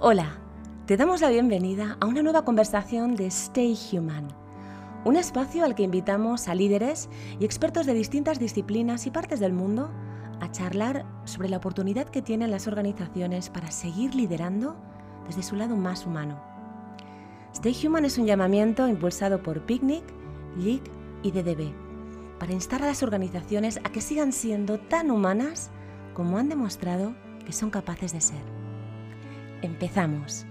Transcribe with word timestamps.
Hola, 0.00 0.38
te 0.86 0.96
damos 0.96 1.22
la 1.22 1.28
bienvenida 1.28 1.96
a 1.98 2.06
una 2.06 2.22
nueva 2.22 2.44
conversación 2.44 3.16
de 3.16 3.26
Stay 3.26 3.76
Human, 3.90 4.28
un 5.04 5.16
espacio 5.16 5.64
al 5.64 5.74
que 5.74 5.82
invitamos 5.82 6.46
a 6.46 6.54
líderes 6.54 7.08
y 7.40 7.44
expertos 7.44 7.84
de 7.84 7.94
distintas 7.94 8.38
disciplinas 8.38 9.08
y 9.08 9.10
partes 9.10 9.40
del 9.40 9.52
mundo 9.52 9.90
a 10.40 10.52
charlar 10.52 11.04
sobre 11.24 11.48
la 11.48 11.56
oportunidad 11.56 12.10
que 12.10 12.22
tienen 12.22 12.52
las 12.52 12.68
organizaciones 12.68 13.50
para 13.50 13.72
seguir 13.72 14.14
liderando 14.14 14.76
desde 15.26 15.42
su 15.42 15.56
lado 15.56 15.74
más 15.74 16.06
humano. 16.06 16.40
Stay 17.54 17.76
Human 17.84 18.04
es 18.04 18.18
un 18.18 18.26
llamamiento 18.26 18.86
impulsado 18.86 19.42
por 19.42 19.66
Picnic, 19.66 20.04
LIC 20.58 20.88
y 21.24 21.32
DDB 21.32 21.72
para 22.38 22.52
instar 22.52 22.84
a 22.84 22.86
las 22.86 23.02
organizaciones 23.02 23.80
a 23.82 23.90
que 23.90 24.00
sigan 24.00 24.32
siendo 24.32 24.78
tan 24.78 25.10
humanas 25.10 25.72
como 26.14 26.38
han 26.38 26.48
demostrado 26.48 27.16
que 27.44 27.52
son 27.52 27.70
capaces 27.70 28.12
de 28.12 28.20
ser. 28.20 28.57
Empezamos. 29.62 30.46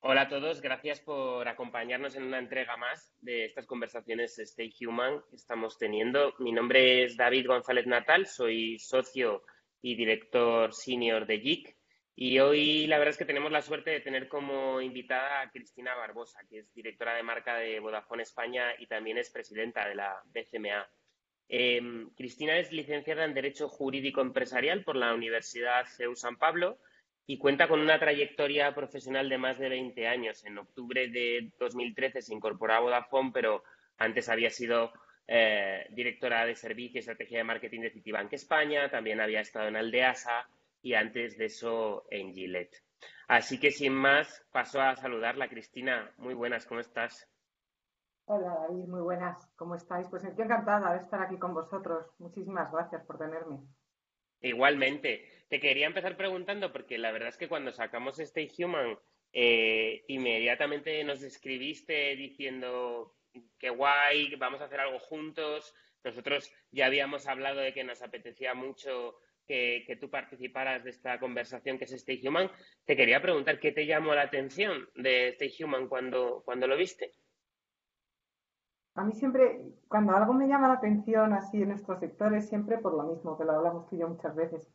Hola 0.00 0.22
a 0.22 0.28
todos, 0.28 0.60
gracias 0.60 1.00
por 1.00 1.46
acompañarnos 1.46 2.16
en 2.16 2.24
una 2.24 2.38
entrega 2.38 2.76
más 2.76 3.14
de 3.20 3.44
estas 3.44 3.66
conversaciones 3.66 4.38
Stay 4.38 4.72
Human 4.80 5.20
que 5.30 5.36
estamos 5.36 5.78
teniendo. 5.78 6.34
Mi 6.38 6.50
nombre 6.50 7.04
es 7.04 7.16
David 7.16 7.46
González 7.46 7.86
Natal, 7.86 8.26
soy 8.26 8.78
socio 8.78 9.42
y 9.80 9.94
director 9.94 10.72
senior 10.72 11.26
de 11.26 11.38
JIC 11.38 11.77
y 12.20 12.40
hoy 12.40 12.88
la 12.88 12.98
verdad 12.98 13.12
es 13.12 13.16
que 13.16 13.24
tenemos 13.24 13.52
la 13.52 13.62
suerte 13.62 13.90
de 13.90 14.00
tener 14.00 14.26
como 14.26 14.80
invitada 14.80 15.40
a 15.40 15.50
Cristina 15.52 15.94
Barbosa, 15.94 16.40
que 16.50 16.58
es 16.58 16.74
directora 16.74 17.14
de 17.14 17.22
marca 17.22 17.58
de 17.58 17.78
Vodafone 17.78 18.24
España 18.24 18.72
y 18.76 18.88
también 18.88 19.18
es 19.18 19.30
presidenta 19.30 19.88
de 19.88 19.94
la 19.94 20.20
BCMA. 20.24 20.90
Em, 21.48 22.10
Cristina 22.16 22.58
es 22.58 22.72
licenciada 22.72 23.24
en 23.24 23.34
Derecho 23.34 23.68
Jurídico 23.68 24.20
Empresarial 24.20 24.82
por 24.82 24.96
la 24.96 25.14
Universidad 25.14 25.86
CEU 25.86 26.16
San 26.16 26.38
Pablo 26.38 26.80
y 27.24 27.38
cuenta 27.38 27.68
con 27.68 27.78
una 27.78 28.00
trayectoria 28.00 28.74
profesional 28.74 29.28
de 29.28 29.38
más 29.38 29.60
de 29.60 29.68
20 29.68 30.08
años. 30.08 30.44
En 30.44 30.58
octubre 30.58 31.06
de 31.06 31.52
2013 31.60 32.20
se 32.20 32.34
incorporó 32.34 32.74
a 32.74 32.80
Vodafone, 32.80 33.30
pero 33.32 33.62
antes 33.96 34.28
había 34.28 34.50
sido 34.50 34.92
eh, 35.28 35.86
directora 35.90 36.44
de 36.46 36.56
Servicio 36.56 36.98
y 36.98 36.98
Estrategia 36.98 37.38
de 37.38 37.44
Marketing 37.44 37.82
de 37.82 37.90
Citibank 37.90 38.32
España, 38.32 38.90
también 38.90 39.20
había 39.20 39.40
estado 39.40 39.68
en 39.68 39.76
Aldeasa 39.76 40.48
y 40.82 40.94
antes 40.94 41.36
de 41.38 41.46
eso 41.46 42.06
en 42.10 42.32
Gillette. 42.32 42.82
Así 43.28 43.60
que 43.60 43.70
sin 43.70 43.94
más, 43.94 44.46
paso 44.52 44.80
a 44.80 44.96
saludarla. 44.96 45.48
Cristina, 45.48 46.12
muy 46.16 46.34
buenas, 46.34 46.66
¿cómo 46.66 46.80
estás? 46.80 47.28
Hola 48.24 48.58
David, 48.60 48.84
muy 48.88 49.00
buenas, 49.00 49.48
¿cómo 49.56 49.74
estáis? 49.74 50.06
Pues 50.08 50.22
estoy 50.24 50.44
encantada 50.44 50.92
de 50.92 51.00
estar 51.02 51.22
aquí 51.22 51.38
con 51.38 51.54
vosotros. 51.54 52.06
Muchísimas 52.18 52.70
gracias 52.70 53.04
por 53.06 53.18
tenerme. 53.18 53.58
Igualmente. 54.40 55.26
Te 55.48 55.60
quería 55.60 55.86
empezar 55.86 56.16
preguntando, 56.16 56.72
porque 56.72 56.98
la 56.98 57.10
verdad 57.10 57.30
es 57.30 57.38
que 57.38 57.48
cuando 57.48 57.72
sacamos 57.72 58.18
Stay 58.18 58.50
Human, 58.58 58.98
eh, 59.32 60.04
inmediatamente 60.08 61.02
nos 61.04 61.22
escribiste 61.22 62.16
diciendo 62.16 63.14
que 63.58 63.70
guay, 63.70 64.34
vamos 64.36 64.60
a 64.60 64.64
hacer 64.64 64.80
algo 64.80 64.98
juntos. 64.98 65.74
Nosotros 66.04 66.52
ya 66.70 66.86
habíamos 66.86 67.26
hablado 67.26 67.60
de 67.60 67.72
que 67.72 67.84
nos 67.84 68.02
apetecía 68.02 68.54
mucho 68.54 69.16
que, 69.48 69.98
tú 70.00 70.10
participaras 70.10 70.84
de 70.84 70.90
esta 70.90 71.18
conversación 71.18 71.78
que 71.78 71.84
es 71.84 71.92
Stay 71.92 72.24
Human. 72.26 72.50
Te 72.84 72.94
quería 72.94 73.22
preguntar 73.22 73.58
qué 73.58 73.72
te 73.72 73.86
llamó 73.86 74.14
la 74.14 74.22
atención 74.22 74.88
de 74.94 75.30
Stay 75.30 75.50
Human 75.62 75.88
cuando, 75.88 76.42
cuando 76.44 76.66
lo 76.66 76.76
viste. 76.76 77.12
A 78.94 79.04
mí 79.04 79.12
siempre, 79.12 79.60
cuando 79.88 80.14
algo 80.14 80.34
me 80.34 80.48
llama 80.48 80.68
la 80.68 80.74
atención 80.74 81.32
así 81.32 81.62
en 81.62 81.68
nuestros 81.68 81.98
sectores, 82.00 82.48
siempre 82.48 82.78
por 82.78 82.94
lo 82.94 83.04
mismo, 83.04 83.38
que 83.38 83.44
lo 83.44 83.52
hablamos 83.52 83.88
tú 83.88 83.96
y 83.96 84.00
yo 84.00 84.08
muchas 84.08 84.34
veces, 84.34 84.68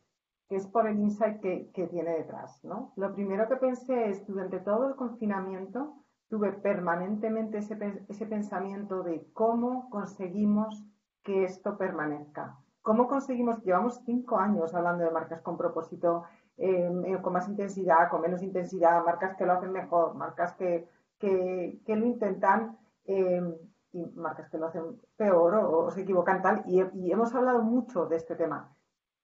que 0.48 0.56
es 0.56 0.66
por 0.66 0.88
el 0.88 0.98
insight 0.98 1.40
que, 1.40 1.70
que 1.72 1.86
tiene 1.86 2.10
detrás. 2.10 2.62
¿no? 2.64 2.92
Lo 2.96 3.14
primero 3.14 3.48
que 3.48 3.56
pensé 3.56 4.08
es, 4.08 4.26
durante 4.26 4.58
todo 4.60 4.88
el 4.88 4.96
confinamiento, 4.96 5.94
tuve 6.28 6.52
permanentemente 6.52 7.58
ese, 7.58 7.76
ese 8.08 8.26
pensamiento 8.26 9.02
de 9.02 9.24
cómo 9.34 9.88
conseguimos 9.90 10.84
que 11.22 11.44
esto 11.44 11.78
permanezca. 11.78 12.58
¿Cómo 12.84 13.08
conseguimos? 13.08 13.62
Llevamos 13.62 14.02
cinco 14.04 14.36
años 14.38 14.74
hablando 14.74 15.04
de 15.04 15.10
marcas 15.10 15.40
con 15.40 15.56
propósito, 15.56 16.24
em, 16.58 17.02
eh, 17.06 17.22
con 17.22 17.32
más 17.32 17.48
intensidad, 17.48 18.10
con 18.10 18.20
menos 18.20 18.42
intensidad, 18.42 19.02
marcas 19.02 19.34
que 19.36 19.46
lo 19.46 19.54
hacen 19.54 19.72
mejor, 19.72 20.14
marcas 20.14 20.52
que, 20.52 20.86
que, 21.18 21.96
lo 21.96 22.04
intentan 22.04 22.76
em, 23.06 23.54
y 23.92 24.04
marcas 24.16 24.50
que 24.50 24.58
lo 24.58 24.66
hacen 24.66 25.00
peor 25.16 25.54
o, 25.54 25.90
se 25.92 26.02
equivocan 26.02 26.42
tal. 26.42 26.62
Y, 26.66 27.10
hemos 27.10 27.34
hablado 27.34 27.62
mucho 27.62 28.04
de 28.04 28.16
este 28.16 28.36
tema. 28.36 28.76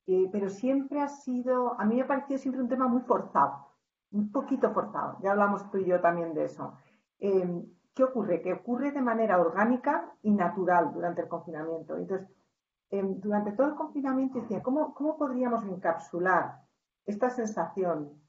Eh, 0.06 0.31
pero 0.32 0.48
siempre 0.48 1.03
ha 1.03 1.09
sido, 1.09 1.78
a 1.78 1.84
mí 1.84 1.97
me 1.97 2.03
ha 2.03 2.06
parecido 2.06 2.38
siempre 2.38 2.62
un 2.62 2.69
tema 2.69 2.88
muy 2.88 3.03
forzado, 3.03 3.66
un 4.12 4.32
poquito 4.32 4.72
forzado. 4.72 5.19
Ya 5.21 5.32
hablamos 5.32 5.71
tú 5.71 5.77
y 5.77 5.84
yo 5.84 6.00
también 6.00 6.32
de 6.32 6.44
eso. 6.44 6.78
Em, 7.19 7.66
¿Qué 7.94 8.04
ocurre? 8.04 8.41
Que 8.41 8.54
ocurre 8.54 8.92
de 8.92 9.03
manera 9.03 9.38
orgánica 9.38 10.15
y 10.22 10.31
natural 10.31 10.92
durante 10.94 11.21
el 11.22 11.28
confinamiento. 11.28 11.98
Entonces, 11.98 12.27
Em, 12.91 13.21
durante 13.21 13.53
todo 13.53 13.69
el 13.69 13.75
confinamiento 13.77 14.41
decía, 14.41 14.62
¿cómo, 14.62 14.95
¿cómo 14.95 15.17
podríamos 15.17 15.65
encapsular 15.65 16.61
esta 17.06 17.31
sensación, 17.31 18.21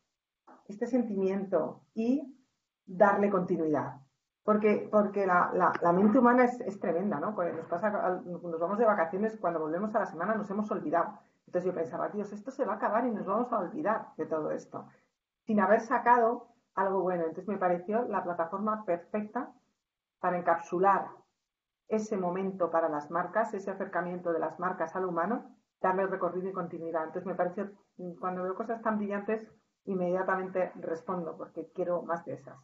este 0.67 0.85
sentimiento 0.85 1.81
y 1.95 2.37
darle 2.85 3.31
continuidad? 3.31 3.95
Porque, 4.43 4.87
porque 4.91 5.25
la, 5.25 5.51
la, 5.81 5.93
mente 5.93 6.19
humana 6.19 6.45
es, 6.45 6.59
es, 6.61 6.79
tremenda, 6.79 7.19
¿no? 7.19 7.33
Pues 7.35 7.55
nos, 7.55 7.65
pasa, 7.67 7.89
nos 8.23 8.59
vamos 8.59 8.77
de 8.77 8.85
vacaciones, 8.85 9.37
cuando 9.37 9.59
volvemos 9.59 9.93
a 9.95 9.99
la 9.99 10.05
semana 10.05 10.35
nos 10.35 10.49
hemos 10.49 10.69
olvidado. 10.71 11.19
Entonces 11.47 11.65
yo 11.71 11.75
pensaba, 11.75 12.09
Dios, 12.09 12.31
esto 12.31 12.51
se 12.51 12.65
va 12.65 12.73
a 12.73 12.75
acabar 12.75 13.05
y 13.05 13.11
nos 13.11 13.25
vamos 13.25 13.51
a 13.51 13.59
olvidar 13.59 14.09
de 14.17 14.25
todo 14.25 14.51
esto, 14.51 14.87
sin 15.45 15.59
haber 15.59 15.81
sacado 15.81 16.47
algo 16.75 17.01
bueno. 17.01 17.23
Entonces 17.23 17.47
me 17.47 17.57
pareció 17.57 18.03
la 18.07 18.23
plataforma 18.23 18.85
perfecta 18.85 19.51
para 20.19 20.37
encapsular 20.37 21.07
ese 21.91 22.17
momento 22.17 22.71
para 22.71 22.89
las 22.89 23.11
marcas, 23.11 23.53
ese 23.53 23.69
acercamiento 23.69 24.31
de 24.31 24.39
las 24.39 24.59
marcas 24.59 24.95
al 24.95 25.05
humano, 25.05 25.55
darle 25.81 26.07
recorrido 26.07 26.49
y 26.49 26.53
continuidad. 26.53 27.03
Entonces 27.03 27.25
me 27.25 27.35
parece, 27.35 27.65
cuando 28.19 28.43
veo 28.43 28.55
cosas 28.55 28.81
tan 28.81 28.97
brillantes, 28.97 29.45
inmediatamente 29.85 30.71
respondo 30.75 31.35
porque 31.37 31.67
quiero 31.75 32.01
más 32.03 32.23
de 32.25 32.35
esas. 32.35 32.57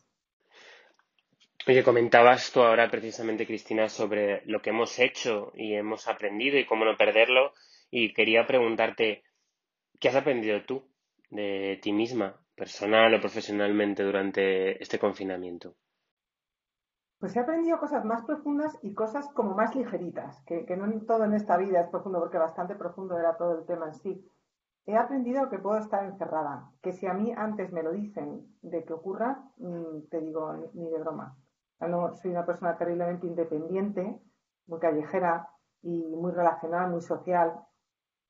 Oye, 1.68 1.84
comentabas 1.84 2.52
tú 2.54 2.62
ahora 2.62 2.90
precisamente, 2.90 3.46
Cristina, 3.46 3.90
sobre 3.90 4.42
lo 4.46 4.62
que 4.62 4.70
hemos 4.70 4.98
hecho 5.00 5.52
y 5.54 5.74
hemos 5.74 6.08
aprendido 6.08 6.58
y 6.58 6.66
cómo 6.66 6.86
no 6.86 6.96
perderlo. 6.96 7.52
Y 7.92 8.14
quería 8.14 8.48
preguntarte, 8.48 9.24
¿qué 10.00 10.08
has 10.08 10.16
aprendido 10.16 10.64
tú 10.64 10.88
de 11.30 11.78
ti 11.82 11.92
misma, 11.92 12.40
personal 12.56 13.14
o 13.14 13.20
profesionalmente, 13.20 14.04
durante 14.04 14.82
este 14.82 14.98
confinamiento? 14.98 15.76
Pues 17.20 17.36
he 17.36 17.40
aprendido 17.40 17.80
cosas 17.80 18.06
más 18.06 18.24
profundas 18.26 18.78
y 18.84 18.94
cosas 18.94 19.28
como 19.30 19.56
más 19.56 19.76
ligeritas, 19.76 20.40
que, 20.46 20.78
no 20.78 20.88
todo 21.06 21.24
en 21.24 21.34
esta 21.34 21.58
vida 21.58 21.82
es 21.82 21.90
profundo, 21.90 22.20
porque 22.20 22.38
bastante 22.38 22.76
profundo 22.76 23.18
era 23.18 23.38
todo 23.38 23.58
el 23.58 23.66
tema 23.66 23.88
en 23.88 23.96
sí. 23.96 24.32
He 24.86 24.96
aprendido 24.96 25.50
que 25.50 25.58
puedo 25.58 25.78
estar 25.78 26.06
encerrada, 26.06 26.72
que 26.82 26.94
si 26.94 27.08
a 27.08 27.14
mí 27.14 27.34
antes 27.36 27.74
me 27.74 27.82
lo 27.82 27.92
dicen 27.92 28.46
de 28.62 28.86
que 28.86 28.94
ocurra, 28.94 29.44
mm, 29.58 30.10
te 30.12 30.20
digo, 30.22 30.54
ni 30.74 30.90
de 30.92 31.00
broma. 31.00 31.36
No, 31.80 32.16
soy 32.16 32.32
una 32.32 32.46
persona 32.46 32.78
terriblemente 32.78 33.26
independiente, 33.26 34.22
muy 34.68 34.80
callejera 34.80 35.50
y 35.82 36.16
muy 36.16 36.32
relacional, 36.32 36.92
muy 36.92 37.02
social. 37.02 37.54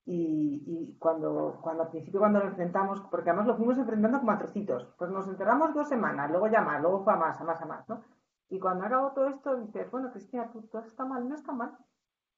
Y, 0.05 0.95
cuando, 0.99 1.59
cuando 1.61 1.83
al 1.83 1.89
principio 1.89 2.21
cuando 2.21 2.39
lo 2.39 2.47
enfrentamos, 2.47 3.01
porque 3.11 3.29
además 3.29 3.47
lo 3.47 3.57
fuimos 3.57 3.77
enfrentando 3.77 4.19
como 4.19 4.31
a 4.31 4.37
trocitos, 4.37 4.87
pues 4.97 5.11
nos 5.11 5.27
enterramos 5.27 5.73
dos 5.73 5.89
semanas, 5.89 6.31
luego 6.31 6.47
ya 6.47 6.61
más, 6.61 6.81
luego 6.81 7.03
fue 7.03 7.13
a 7.13 7.17
más, 7.17 7.41
a 7.41 7.43
más, 7.43 7.61
a 7.61 7.65
más, 7.65 7.89
¿no? 7.89 8.01
Y 8.49 8.59
cuando 8.59 8.85
acabó 8.85 9.11
todo 9.11 9.27
esto, 9.27 9.57
dices, 9.57 9.89
bueno, 9.91 10.11
Cristina, 10.11 10.49
tú, 10.51 10.61
todo 10.63 10.81
está 10.83 11.05
mal, 11.05 11.27
no 11.27 11.35
está 11.35 11.51
mal. 11.51 11.77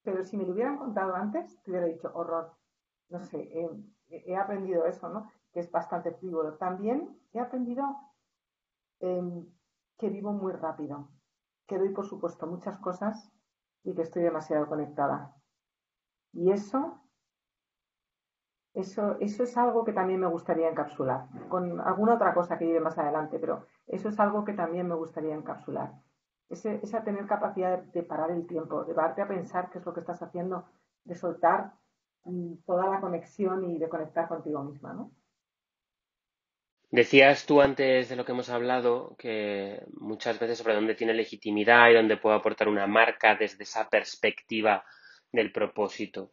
Pero 0.04 0.24
si 0.24 0.38
me 0.38 0.46
lo 0.46 0.54
hubieran 0.54 0.78
contado 0.78 1.16
antes, 1.16 1.62
te 1.64 1.72
hubiera 1.72 1.88
dicho, 1.88 2.12
horror. 2.14 2.54
No 3.10 3.20
sé, 3.20 3.50
he 4.10 4.36
aprendido 4.36 4.86
eso, 4.86 5.10
¿no? 5.10 5.32
Que 5.52 5.60
es 5.60 5.72
bastante 5.72 6.12
frívolo. 6.14 6.58
También 6.58 7.20
he 7.34 7.40
aprendido 7.40 7.84
em, 9.00 9.46
que 9.98 10.10
vivo 10.10 10.32
muy 10.32 10.54
rápido, 10.54 11.10
que 11.68 11.78
doy 11.78 11.90
por 11.90 12.06
supuesto 12.06 12.48
muchas 12.48 12.78
cosas 12.80 13.32
y 13.84 13.94
que 13.94 14.04
estoy 14.04 14.24
demasiado 14.24 14.68
conectada. 14.68 15.36
Y 16.32 16.52
eso, 16.52 17.02
eso, 18.74 19.18
eso 19.20 19.44
es 19.44 19.58
algo 19.58 19.84
que 19.84 19.94
también 19.94 20.20
me 20.20 20.28
gustaría 20.28 20.70
encapsular, 20.70 21.26
con 21.50 21.80
alguna 21.82 22.16
otra 22.16 22.34
cosa 22.34 22.58
que 22.58 22.66
diré 22.66 22.80
más 22.80 22.98
adelante, 22.98 23.40
pero 23.40 23.66
eso 23.88 24.10
es 24.10 24.20
algo 24.20 24.46
que 24.46 24.54
también 24.54 24.88
me 24.88 24.96
gustaría 24.96 25.34
encapsular. 25.34 25.92
Ese, 26.50 26.80
esa 26.84 27.04
tener 27.04 27.26
capacidad 27.26 27.80
de, 27.80 28.04
parar 28.04 28.32
el 28.32 28.48
tiempo, 28.48 28.84
de 28.84 28.94
darte 28.94 29.22
a 29.22 29.28
pensar 29.28 29.70
qué 29.72 29.80
es 29.80 29.86
lo 29.86 29.94
que 29.94 30.00
estás 30.00 30.22
haciendo, 30.22 30.66
de 31.04 31.16
soltar 31.16 31.74
mm, 32.26 32.54
toda 32.66 32.88
la 32.90 33.02
conexión 33.02 33.70
y 33.70 33.78
de 33.78 33.90
conectar 33.90 34.28
contigo 34.28 34.64
misma, 34.64 34.94
¿no? 34.94 35.12
Decías 36.92 37.46
tú 37.46 37.62
antes 37.62 38.10
de 38.10 38.16
lo 38.16 38.26
que 38.26 38.32
hemos 38.32 38.50
hablado 38.50 39.16
que 39.16 39.86
muchas 39.94 40.40
veces 40.40 40.58
sobre 40.58 40.74
dónde 40.74 40.96
tiene 40.96 41.14
legitimidad 41.14 41.88
y 41.90 41.94
dónde 41.94 42.18
puede 42.18 42.38
aportar 42.38 42.68
una 42.68 42.88
marca 42.88 43.36
desde 43.36 43.64
esa 43.64 43.88
perspectiva 43.90 44.84
del 45.32 45.52
propósito. 45.52 46.32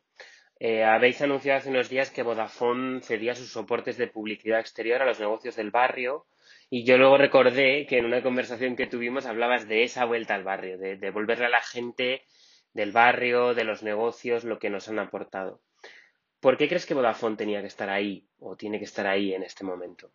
Eh, 0.59 0.85
habéis 0.85 1.21
anunciado 1.21 1.59
hace 1.59 1.69
unos 1.69 1.91
días 1.91 2.11
que 2.11 2.23
Vodafone 2.23 3.03
cedía 3.03 3.35
sus 3.35 3.53
soportes 3.53 3.99
de 3.99 4.09
publicidad 4.09 4.59
exterior 4.59 5.03
a 5.03 5.07
los 5.07 5.21
negocios 5.21 5.55
del 5.57 5.71
barrio 5.71 6.27
y 6.71 6.85
yo 6.85 6.97
luego 6.97 7.19
recordé 7.19 7.87
que 7.87 7.99
en 7.99 8.07
una 8.07 8.23
conversación 8.23 8.75
que 8.75 8.87
tuvimos 8.87 9.27
hablabas 9.27 9.69
de 9.69 9.85
esa 9.85 10.07
vuelta 10.07 10.35
al 10.35 10.45
barrio, 10.45 10.79
de 10.79 10.97
devolverle 10.97 11.47
a 11.47 11.51
la 11.51 11.61
gente 11.61 12.23
del 12.73 12.91
barrio, 12.91 13.55
de 13.55 13.65
los 13.65 13.83
negocios, 13.83 14.45
lo 14.45 14.59
que 14.59 14.71
nos 14.71 14.89
han 14.89 14.99
aportado. 14.99 15.61
¿Por 16.41 16.57
qué 16.57 16.69
crees 16.69 16.87
que 16.87 16.95
Vodafone 16.95 17.37
tenía 17.37 17.61
que 17.61 17.67
estar 17.67 17.91
ahí 17.91 18.27
o 18.39 18.57
tiene 18.57 18.79
que 18.79 18.85
estar 18.85 19.07
ahí 19.07 19.35
en 19.35 19.43
este 19.43 19.65
momento? 19.65 20.11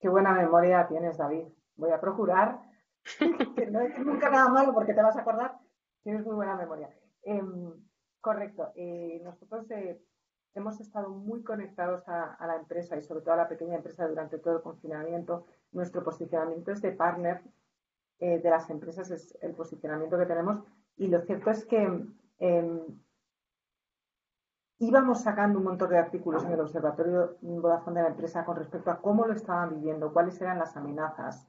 Qué 0.00 0.08
buena 0.08 0.32
memoria 0.32 0.86
tienes, 0.88 1.18
David. 1.18 1.44
Voy 1.74 1.90
a 1.90 2.00
procurar 2.00 2.60
que 3.56 3.66
no 3.66 3.80
es 3.80 3.98
nunca 3.98 4.30
nada 4.30 4.48
malo 4.48 4.72
porque 4.74 4.94
te 4.94 5.02
vas 5.02 5.16
a 5.16 5.22
acordar. 5.22 5.54
Tienes 6.02 6.24
muy 6.24 6.36
buena 6.36 6.56
memoria. 6.56 6.88
Correcto. 8.26 8.72
Eh, 8.74 9.20
nosotros 9.22 9.70
eh, 9.70 10.02
hemos 10.54 10.80
estado 10.80 11.10
muy 11.10 11.44
conectados 11.44 12.02
a, 12.08 12.44
la 12.44 12.56
empresa 12.56 12.96
y 12.96 13.02
sobre 13.04 13.20
todo 13.20 13.34
a 13.34 13.36
la 13.36 13.48
pequeña 13.48 13.76
empresa 13.76 14.08
durante 14.08 14.38
todo 14.38 14.56
el 14.56 14.62
confinamiento. 14.62 15.46
Nuestro 15.70 16.02
posicionamiento 16.02 16.72
es 16.72 16.82
de 16.82 16.90
partner 16.90 17.40
eh, 18.18 18.40
de 18.40 18.50
las 18.50 18.68
empresas, 18.68 19.12
es 19.12 19.38
el 19.42 19.54
posicionamiento 19.54 20.18
que 20.18 20.26
tenemos. 20.26 20.60
Y 20.96 21.06
lo 21.06 21.20
cierto 21.20 21.52
es 21.52 21.64
que 21.66 22.04
em, 22.40 22.80
íbamos 24.80 25.22
sacando 25.22 25.60
un 25.60 25.64
montón 25.66 25.90
de 25.90 25.98
artículos 25.98 26.44
en 26.44 26.50
el 26.50 26.60
observatorio 26.60 27.36
Vodafone 27.42 28.00
de 28.00 28.06
la 28.06 28.10
empresa 28.10 28.44
con 28.44 28.56
respecto 28.56 28.90
a 28.90 29.00
cómo 29.00 29.24
lo 29.24 29.34
estaban 29.34 29.76
viviendo, 29.76 30.12
cuáles 30.12 30.40
eran 30.40 30.58
las 30.58 30.76
amenazas 30.76 31.46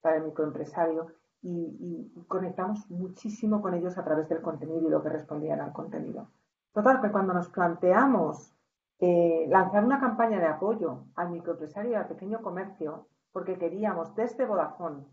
para 0.00 0.18
el 0.18 0.22
microempresario 0.26 1.08
y, 1.42 2.24
conectamos 2.28 2.88
muchísimo 2.90 3.60
con 3.60 3.74
ellos 3.74 3.96
a 3.98 4.04
través 4.04 4.28
del 4.28 4.42
contenido 4.42 4.86
y 4.86 4.90
lo 4.90 5.02
que 5.02 5.08
respondían 5.08 5.60
al 5.60 5.72
contenido. 5.72 6.28
Total, 6.72 7.00
que 7.00 7.10
cuando 7.10 7.34
nos 7.34 7.48
planteamos 7.48 8.54
eh, 8.98 9.46
lanzar 9.48 9.84
una 9.84 9.98
campaña 9.98 10.38
de 10.38 10.46
apoyo 10.46 11.04
al 11.16 11.30
microempresario 11.30 11.92
y 11.92 11.94
al 11.94 12.06
pequeño 12.06 12.42
comercio, 12.42 13.08
porque 13.32 13.58
queríamos 13.58 14.14
desde 14.14 14.46
Vodafone, 14.46 15.04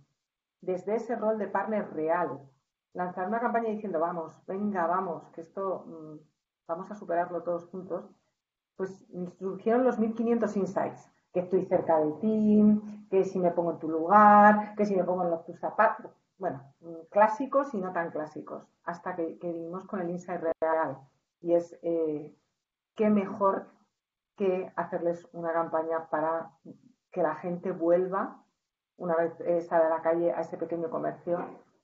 desde 0.62 0.96
ese 0.96 1.16
rol 1.16 1.38
de 1.38 1.48
partner 1.48 1.92
real, 1.94 2.40
lanzar 2.94 3.28
una 3.28 3.40
campaña 3.40 3.70
diciendo, 3.70 4.00
vamos, 4.00 4.44
venga, 4.48 4.86
vamos, 4.88 5.30
que 5.30 5.42
esto 5.42 5.86
mm, 5.88 6.18
vamos 6.68 6.92
a 6.92 6.96
superarlo 6.96 7.44
todos 7.44 7.66
juntos, 7.68 8.10
pues 8.76 9.08
surgieron 9.40 9.84
los 9.84 9.98
1500 9.98 10.56
insights, 10.58 11.12
que 11.38 11.44
estoy 11.44 11.66
cerca 11.66 12.00
de 12.00 12.12
ti, 12.14 13.08
que 13.12 13.24
si 13.24 13.38
me 13.38 13.52
pongo 13.52 13.74
en 13.74 13.78
tu 13.78 13.88
lugar, 13.88 14.74
que 14.76 14.86
si 14.86 14.96
me 14.96 15.04
pongo 15.04 15.24
en 15.24 15.30
los 15.30 15.46
tus 15.46 15.60
zapatos, 15.60 16.12
bueno, 16.40 16.64
clásicos 17.12 17.76
y 17.76 17.78
no 17.78 17.94
tan 17.94 18.10
clásicos, 18.10 18.64
hasta 18.86 19.16
que, 19.16 19.38
vivimos 19.40 19.86
con 19.86 20.02
el 20.02 20.10
insight 20.10 20.42
real. 20.42 20.98
Y 21.42 21.54
es 21.54 21.78
eh, 21.84 22.36
qué 22.96 23.12
mejor 23.12 23.68
que 24.36 24.72
hacerles 24.76 25.28
una 25.32 25.54
campaña 25.54 26.10
para 26.10 26.50
que 27.12 27.22
la 27.22 27.36
gente 27.36 27.72
vuelva 27.72 28.44
una 28.98 29.16
vez 29.16 29.40
eh, 29.42 29.62
sale 29.62 29.86
a 29.86 29.90
la 29.90 30.02
calle 30.02 30.32
a 30.32 30.42
ese 30.42 30.58
pequeño 30.58 30.90
comercio 30.90 31.38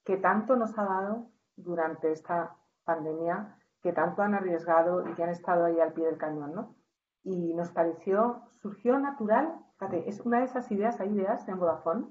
que 0.03 0.17
tanto 0.17 0.55
nos 0.55 0.75
ha 0.79 0.83
dado 0.83 1.27
durante 1.55 2.11
esta 2.11 2.55
pandemia 2.85 3.55
que 3.83 3.93
tanto 3.93 4.23
han 4.23 4.33
arriesgado 4.33 5.07
y 5.07 5.13
que 5.13 5.23
han 5.23 5.29
estado 5.29 5.65
ahí 5.65 5.79
al 5.79 5.93
pie 5.93 6.05
del 6.05 6.17
cañón, 6.17 6.55
¿no? 6.55 6.75
Y 7.23 7.53
nos 7.53 7.71
pareció, 7.71 8.43
surgió 8.61 8.99
natural, 8.99 9.63
es 9.91 10.21
una 10.21 10.39
de 10.39 10.45
esas 10.45 10.71
ideas, 10.71 10.99
hay 10.99 11.09
ideas 11.09 11.47
en 11.47 11.59
Vodafone 11.59 12.07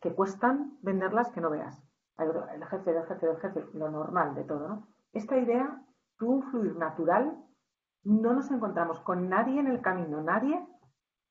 que 0.00 0.14
cuestan 0.14 0.78
venderlas 0.82 1.30
que 1.30 1.40
no 1.40 1.50
veas. 1.50 1.82
El 2.18 2.64
jefe 2.64 2.92
del 2.92 3.04
jefe 3.06 3.26
del 3.26 3.36
jefe, 3.38 3.64
lo 3.74 3.90
normal 3.90 4.34
de 4.34 4.44
todo, 4.44 4.68
¿no? 4.68 4.88
Esta 5.12 5.36
idea 5.36 5.82
tuvo 6.18 6.32
un 6.32 6.42
fluir 6.50 6.76
natural, 6.76 7.36
no 8.04 8.32
nos 8.32 8.50
encontramos 8.50 9.00
con 9.00 9.28
nadie 9.28 9.60
en 9.60 9.68
el 9.68 9.80
camino, 9.80 10.20
nadie 10.22 10.64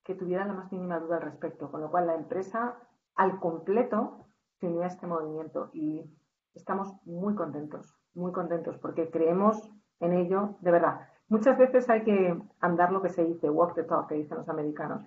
que 0.04 0.16
tuviera 0.16 0.46
la 0.46 0.54
más 0.54 0.72
mínima 0.72 1.00
duda 1.00 1.18
al 1.18 1.24
respecto, 1.24 1.70
con 1.70 1.82
lo 1.82 1.92
cual 1.92 2.08
la 2.08 2.16
empresa 2.16 2.76
al 3.16 3.40
completo 3.40 4.26
se 4.60 4.68
unía 4.68 4.86
a 4.86 4.88
este 4.88 5.08
movimiento 5.08 5.70
y 5.74 6.18
estamos 6.54 6.94
muy 7.06 7.36
contentos, 7.36 7.96
muy 8.14 8.32
contentos 8.32 8.78
porque 8.78 9.10
creemos 9.12 9.70
en 10.00 10.14
ello, 10.14 10.58
de 10.62 10.72
verdad. 10.72 11.08
Muchas 11.32 11.58
veces 11.58 11.90
hay 11.90 12.04
que 12.04 12.36
andar 12.60 12.92
lo 12.92 13.02
que 13.02 13.08
se 13.08 13.24
dice, 13.24 13.50
walk 13.50 13.74
the 13.74 13.84
talk, 13.84 14.10
que 14.10 14.16
dicen 14.16 14.40
los 14.40 14.50
americanos, 14.50 15.02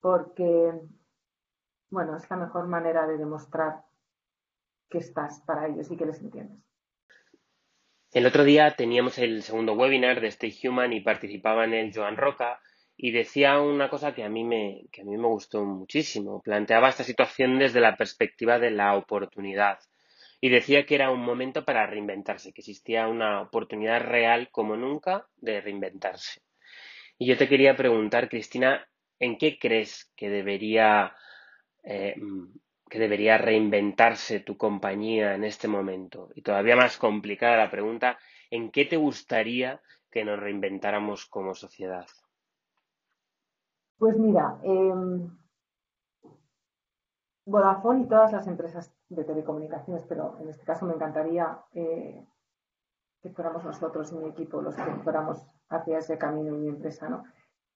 porque, 0.00 0.72
bueno, 1.90 2.16
es 2.16 2.28
la 2.28 2.38
mejor 2.38 2.66
manera 2.66 3.06
de 3.06 3.16
demostrar 3.16 3.84
que 4.88 4.98
estás 4.98 5.40
para 5.46 5.68
ellos 5.68 5.88
y 5.88 5.96
que 5.96 6.06
les 6.06 6.20
entiendes. 6.20 6.58
El 8.10 8.26
otro 8.26 8.42
día 8.42 8.74
teníamos 8.74 9.16
el 9.18 9.44
segundo 9.44 9.74
webinar 9.74 10.20
de 10.20 10.26
Stay 10.26 10.52
Human 10.64 10.92
y 10.92 11.02
participaba 11.02 11.66
en 11.66 11.74
él 11.74 11.92
Joan 11.94 12.16
Roca 12.16 12.58
y 12.96 13.12
decía 13.12 13.60
una 13.60 13.88
cosa 13.88 14.12
que 14.12 14.24
a 14.24 14.28
mí 14.28 14.42
me, 14.42 14.88
que 14.90 15.02
a 15.02 15.04
mí 15.04 15.16
me 15.16 15.28
gustó 15.28 15.64
muchísimo. 15.64 16.42
Planteaba 16.42 16.88
esta 16.88 17.04
situación 17.04 17.60
desde 17.60 17.78
la 17.78 17.96
perspectiva 17.96 18.58
de 18.58 18.72
la 18.72 18.96
oportunidad 18.96 19.78
y 20.40 20.48
decía 20.48 20.86
que 20.86 20.94
era 20.94 21.10
un 21.10 21.20
momento 21.20 21.64
para 21.64 21.86
reinventarse, 21.86 22.52
que 22.52 22.62
existía 22.62 23.08
una 23.08 23.42
oportunidad 23.42 24.00
real 24.00 24.48
como 24.50 24.76
nunca 24.76 25.28
de 25.36 25.60
reinventarse. 25.60 26.40
Y 27.18 27.26
yo 27.26 27.36
te 27.36 27.48
quería 27.48 27.76
preguntar, 27.76 28.30
Cristina, 28.30 28.88
¿en 29.18 29.36
qué 29.36 29.58
crees 29.58 30.10
que 30.16 30.30
debería, 30.30 31.14
eh, 31.82 32.16
que 32.88 32.98
debería 32.98 33.36
reinventarse 33.36 34.40
tu 34.40 34.56
compañía 34.56 35.34
en 35.34 35.44
este 35.44 35.68
momento? 35.68 36.30
Y 36.34 36.40
todavía 36.40 36.76
más 36.76 36.96
complicada 36.96 37.58
la 37.58 37.70
pregunta, 37.70 38.18
¿en 38.50 38.70
qué 38.70 38.86
te 38.86 38.96
gustaría 38.96 39.82
que 40.10 40.24
nos 40.24 40.40
reinventáramos 40.40 41.26
como 41.26 41.54
sociedad? 41.54 42.06
Pues 43.98 44.16
mira, 44.16 44.58
eh, 44.64 45.28
Vodafone 47.46 48.02
y 48.02 48.06
todas 48.06 48.32
las 48.32 48.46
empresas 48.46 48.92
de 49.08 49.24
telecomunicaciones, 49.24 50.04
pero 50.08 50.36
en 50.40 50.48
este 50.48 50.64
caso 50.64 50.86
me 50.86 50.94
encantaría 50.94 51.58
eh, 51.74 52.24
que 53.22 53.30
fuéramos 53.30 53.64
nosotros 53.64 54.12
y 54.12 54.16
mi 54.16 54.28
equipo 54.28 54.62
los 54.62 54.74
que 54.76 54.82
fuéramos 55.02 55.44
hacia 55.68 55.98
ese 55.98 56.18
camino 56.18 56.54
en 56.54 56.62
mi 56.62 56.68
empresa. 56.68 57.08
¿no? 57.08 57.24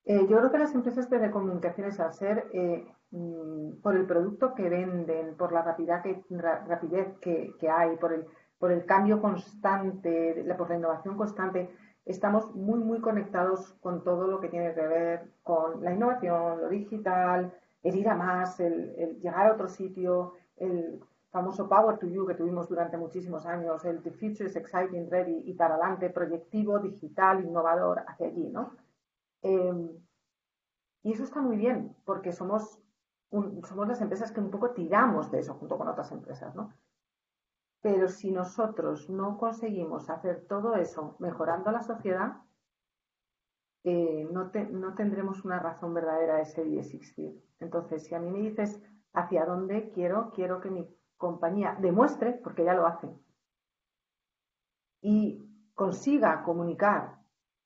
Eh, 0.04 0.26
yo 0.28 0.38
creo 0.38 0.50
que 0.50 0.58
las 0.58 0.74
empresas 0.74 1.08
de 1.08 1.18
telecomunicaciones, 1.18 1.98
al 1.98 2.12
ser 2.12 2.46
eh, 2.52 2.86
mm, 3.10 3.80
por 3.82 3.96
el 3.96 4.06
producto 4.06 4.54
que 4.54 4.68
venden, 4.68 5.36
por 5.36 5.52
la 5.52 5.62
rapidez 5.62 6.02
que, 6.02 6.22
rapidez 6.68 7.18
que, 7.20 7.70
hay, 7.70 7.96
por 7.96 8.12
el, 8.12 8.26
por 8.58 8.70
el 8.70 8.84
cambio 8.84 9.20
constante, 9.20 10.44
por 10.58 10.68
la 10.68 10.76
innovación 10.76 11.16
constante, 11.16 11.70
estamos 12.04 12.54
muy, 12.54 12.80
muy 12.80 13.00
conectados 13.00 13.72
con 13.80 14.04
todo 14.04 14.26
lo 14.26 14.40
que 14.40 14.48
tiene 14.48 14.74
que 14.74 14.86
ver 14.86 15.30
con 15.42 15.82
la 15.82 15.92
innovación, 15.92 16.60
lo 16.60 16.68
digital, 16.68 17.54
el 17.84 17.96
ir 17.96 18.08
a 18.08 18.16
más, 18.16 18.58
el, 18.60 19.20
llegar 19.20 19.46
a 19.46 19.52
otro 19.52 19.68
sitio, 19.68 20.32
el 20.56 21.00
famoso 21.30 21.68
Power 21.68 21.98
to 21.98 22.06
You 22.06 22.26
que 22.26 22.34
tuvimos 22.34 22.68
durante 22.68 22.96
muchísimos 22.96 23.44
años, 23.44 23.84
el 23.84 24.02
The 24.02 24.10
Future 24.10 24.46
is 24.46 24.56
Exciting, 24.56 25.10
Ready 25.10 25.42
y 25.44 25.52
para 25.52 25.74
adelante, 25.74 26.08
proyectivo, 26.10 26.78
digital, 26.78 27.44
innovador, 27.44 28.02
hacia 28.06 28.28
allí, 28.28 28.48
¿no? 28.48 28.72
Em, 29.42 29.90
y 31.02 31.12
eso 31.12 31.24
está 31.24 31.42
muy 31.42 31.56
bien, 31.56 31.94
porque 32.06 32.32
somos, 32.32 32.80
somos 33.30 33.86
las 33.86 34.00
empresas 34.00 34.32
que 34.32 34.40
un 34.40 34.50
poco 34.50 34.70
tiramos 34.70 35.30
de 35.30 35.40
eso 35.40 35.54
junto 35.54 35.76
con 35.76 35.88
otras 35.88 36.10
empresas, 36.12 36.54
¿no? 36.54 36.72
Pero 37.82 38.08
si 38.08 38.30
nosotros 38.30 39.10
no 39.10 39.36
conseguimos 39.36 40.08
hacer 40.08 40.46
todo 40.48 40.76
eso 40.76 41.16
mejorando 41.18 41.70
la 41.70 41.82
sociedad, 41.82 42.38
eh, 43.84 44.26
no, 44.30 44.50
tendremos 44.94 45.44
una 45.44 45.58
razón 45.58 45.92
verdadera 45.92 46.36
de 46.36 46.46
ser 46.46 46.66
y 46.66 46.78
existir. 46.78 47.38
Entonces, 47.60 48.04
si 48.04 48.14
a 48.14 48.18
mí 48.18 48.30
me 48.30 48.40
dices 48.40 48.82
hacia 49.12 49.44
dónde 49.44 49.90
quiero, 49.90 50.32
quiero 50.34 50.60
que 50.60 50.70
mi 50.70 50.88
compañía 51.16 51.76
demuestre, 51.80 52.32
porque 52.42 52.64
ya 52.64 52.74
lo 52.74 52.86
hace, 52.86 53.08
y 55.02 55.38
consiga 55.74 56.42
comunicar 56.42 57.18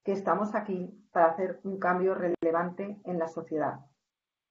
que 0.04 0.12
estamos 0.12 0.54
aquí 0.54 1.06
para 1.12 1.26
hacer 1.26 1.60
un 1.62 1.78
cambio 1.78 2.14
relevante 2.14 3.00
en 3.04 3.18
la 3.18 3.28
sociedad. 3.28 3.87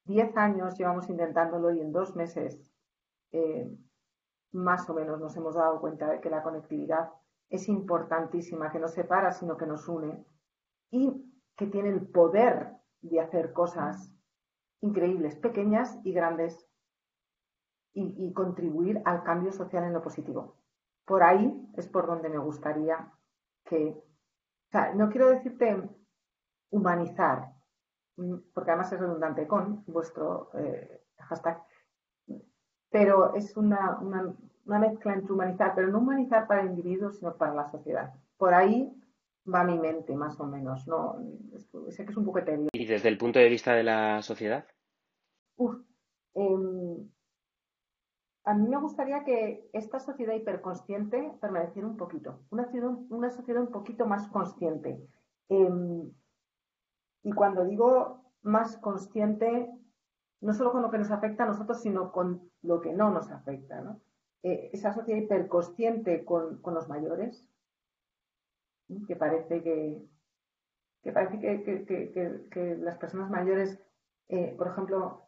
Diez 0.05 0.35
años 0.37 0.77
llevamos 0.77 1.09
intentándolo 1.09 1.71
y 1.71 1.81
en 1.81 1.91
dos 1.91 2.15
meses 2.15 2.71
eh, 3.31 3.69
más 4.53 4.89
o 4.89 4.93
menos 4.93 5.19
nos 5.19 5.35
hemos 5.35 5.55
dado 5.55 5.81
cuenta 5.81 6.09
de 6.09 6.21
que 6.21 6.29
la 6.29 6.43
conectividad 6.43 7.11
es 7.49 7.67
importantísima, 7.67 8.71
que 8.71 8.79
no 8.79 8.87
separa, 8.87 9.31
sino 9.31 9.57
que 9.57 9.67
nos 9.67 9.87
une. 9.87 10.25
Y 10.91 11.26
que 11.57 11.67
tiene 11.67 11.89
el 11.89 12.07
poder 12.07 12.77
de 13.01 13.19
hacer 13.19 13.51
cosas 13.51 14.13
increíbles, 14.81 15.35
pequeñas 15.35 15.97
y 16.03 16.13
grandes, 16.13 16.65
y, 17.99 18.31
contribuir 18.33 19.01
al 19.05 19.23
cambio 19.23 19.51
social 19.51 19.83
en 19.83 19.93
lo 19.93 20.03
positivo. 20.03 20.55
Por 21.03 21.23
ahí 21.23 21.67
es 21.75 21.87
por 21.87 22.05
donde 22.05 22.29
me 22.29 22.37
gustaría 22.37 23.11
que, 23.65 23.89
o 23.89 24.71
sea, 24.71 24.93
no 24.93 25.09
quiero 25.09 25.31
decirte 25.31 25.81
humanizar, 26.69 27.53
porque 28.53 28.69
además 28.69 28.91
es 28.93 28.99
redundante 28.99 29.47
con 29.47 29.83
vuestro 29.87 30.51
eh, 30.53 31.01
hashtag, 31.17 31.59
pero 32.91 33.33
es 33.33 33.57
una, 33.57 33.97
una 33.97 34.79
mezcla 34.79 35.15
entre 35.15 35.33
humanizar, 35.33 35.73
pero 35.73 35.87
no 35.87 35.97
humanizar 35.97 36.45
para 36.45 36.61
el 36.61 36.69
individuo, 36.69 37.11
sino 37.11 37.35
para 37.35 37.55
la 37.55 37.71
sociedad. 37.71 38.13
Por 38.37 38.53
ahí 38.53 38.93
va 39.53 39.63
mi 39.63 39.77
mente, 39.77 40.15
más 40.15 40.39
o 40.39 40.45
menos. 40.45 40.87
No, 40.87 41.17
sé 41.89 42.05
que 42.05 42.11
es 42.11 42.17
un 42.17 42.25
poco 42.25 42.43
tedioso. 42.43 42.69
¿Y 42.73 42.85
desde 42.85 43.09
el 43.09 43.17
punto 43.17 43.39
de 43.39 43.49
vista 43.49 43.73
de 43.73 43.83
la 43.83 44.21
sociedad? 44.21 44.65
Uf, 45.55 45.75
em, 46.33 47.09
a 48.43 48.53
mí 48.53 48.67
me 48.67 48.77
gustaría 48.77 49.23
que 49.23 49.69
esta 49.73 49.99
sociedad 49.99 50.35
hiperconsciente 50.35 51.33
permaneciera 51.41 51.87
un 51.87 51.97
poquito, 51.97 52.41
una, 52.49 52.69
una 53.09 53.29
sociedad 53.29 53.61
un 53.61 53.71
poquito 53.71 54.05
más 54.05 54.27
consciente. 54.29 55.05
Em, 55.49 56.11
y 57.23 57.31
cuando 57.31 57.65
digo 57.65 58.23
más 58.41 58.77
consciente, 58.77 59.69
no 60.41 60.53
solo 60.53 60.71
con 60.71 60.81
lo 60.81 60.91
que 60.91 60.97
nos 60.97 61.11
afecta 61.11 61.43
a 61.43 61.47
nosotros, 61.47 61.81
sino 61.81 62.11
con 62.11 62.49
lo 62.61 62.79
que 62.81 62.93
no 62.93 63.11
nos 63.11 63.31
afecta. 63.31 63.81
¿no? 63.81 63.99
Eh, 64.43 64.69
esa 64.71 64.93
sociedad 64.93 65.19
hiperconsciente 65.21 66.23
con, 66.23 66.61
con 66.61 66.73
los 66.73 66.87
mayores, 66.87 67.45
que 69.07 69.15
parece 69.15 69.61
que, 69.61 70.01
que 71.03 71.11
parece 71.11 71.39
que, 71.39 72.75
las 72.79 72.97
personas 72.97 73.29
mayores, 73.29 73.79
eh, 74.29 74.55
por 74.57 74.67
ejemplo, 74.67 75.27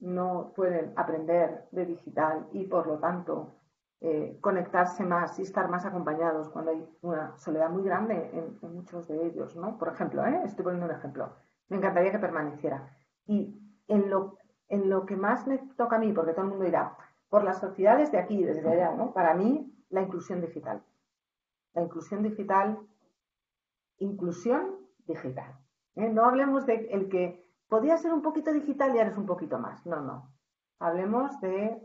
no 0.00 0.52
pueden 0.54 0.92
aprender 0.96 1.66
de 1.70 1.86
digital 1.86 2.46
y 2.52 2.66
por 2.66 2.86
lo 2.86 2.98
tanto 2.98 3.54
eh, 4.00 4.36
conectarse 4.40 5.04
más 5.04 5.38
y 5.38 5.42
estar 5.42 5.68
más 5.70 5.86
acompañados 5.86 6.50
cuando 6.50 6.72
hay 6.72 6.86
una 7.00 7.36
soledad 7.38 7.70
muy 7.70 7.84
grande 7.84 8.30
en, 8.32 8.74
muchos 8.74 9.08
de 9.08 9.26
ellos, 9.26 9.56
¿no? 9.56 9.78
Por 9.78 9.88
ejemplo, 9.88 10.26
¿eh? 10.26 10.42
estoy 10.44 10.64
poniendo 10.64 10.86
un 10.86 10.92
ejemplo, 10.92 11.32
me 11.68 11.78
encantaría 11.78 12.12
que 12.12 12.18
permaneciera. 12.18 12.90
Y 13.26 13.58
en 13.88 14.10
lo, 14.10 14.36
en 14.68 14.90
lo 14.90 15.06
que 15.06 15.16
más 15.16 15.46
me 15.46 15.58
toca 15.76 15.96
a 15.96 15.98
mí, 15.98 16.12
porque 16.12 16.32
todo 16.32 16.42
el 16.42 16.50
mundo 16.50 16.64
dirá, 16.64 16.96
por 17.30 17.44
las 17.44 17.60
sociedades 17.60 18.12
de 18.12 18.18
aquí, 18.18 18.44
desde 18.44 18.68
allá, 18.68 18.94
¿no? 18.94 19.12
Para 19.14 19.32
mí, 19.34 19.74
la 19.88 20.02
inclusión 20.02 20.40
digital. 20.40 20.82
La 21.74 21.82
inclusión 21.82 22.22
digital, 22.22 22.78
inclusión 23.98 24.78
digital. 25.06 25.58
¿eh? 25.96 26.08
No 26.08 26.24
hablemos 26.24 26.66
de 26.66 26.86
el 26.90 27.08
que 27.08 27.44
podía 27.68 27.96
ser 27.98 28.12
un 28.12 28.22
poquito 28.22 28.52
digital 28.52 28.94
y 28.94 28.98
ahora 28.98 29.10
es 29.10 29.18
un 29.18 29.26
poquito 29.26 29.58
más. 29.58 29.84
No, 29.84 30.00
no. 30.00 30.32
Hablemos 30.78 31.40
de 31.40 31.82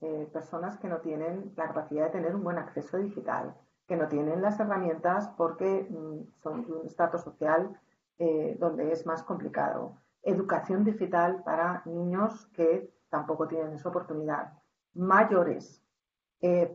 eh, 0.00 0.30
personas 0.32 0.78
que 0.78 0.88
no 0.88 0.98
tienen 0.98 1.52
la 1.56 1.68
capacidad 1.68 2.06
de 2.06 2.12
tener 2.12 2.34
un 2.34 2.44
buen 2.44 2.58
acceso 2.58 2.96
digital, 2.98 3.54
que 3.86 3.96
no 3.96 4.08
tienen 4.08 4.42
las 4.42 4.58
herramientas 4.58 5.28
porque 5.36 5.86
mm, 5.90 6.40
son 6.42 6.66
de 6.66 6.72
un 6.72 6.86
estrato 6.86 7.18
social 7.18 7.78
eh, 8.18 8.56
donde 8.58 8.92
es 8.92 9.04
más 9.06 9.22
complicado. 9.22 9.98
Educación 10.22 10.84
digital 10.84 11.42
para 11.44 11.82
niños 11.84 12.46
que 12.54 12.90
tampoco 13.10 13.46
tienen 13.46 13.74
esa 13.74 13.90
oportunidad. 13.90 14.52
Mayores, 14.94 15.82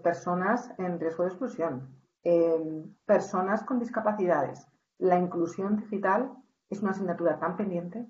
personas 0.04 0.72
en 0.78 1.00
riesgo 1.00 1.24
de 1.24 1.30
exclusión, 1.30 2.01
personas 3.06 3.64
con 3.64 3.80
discapacidades. 3.80 4.68
La 5.00 5.18
inclusión 5.18 5.78
digital 5.78 6.32
es 6.70 6.82
una 6.82 6.92
asignatura 6.92 7.40
tan 7.40 7.58
pendiente 7.58 8.08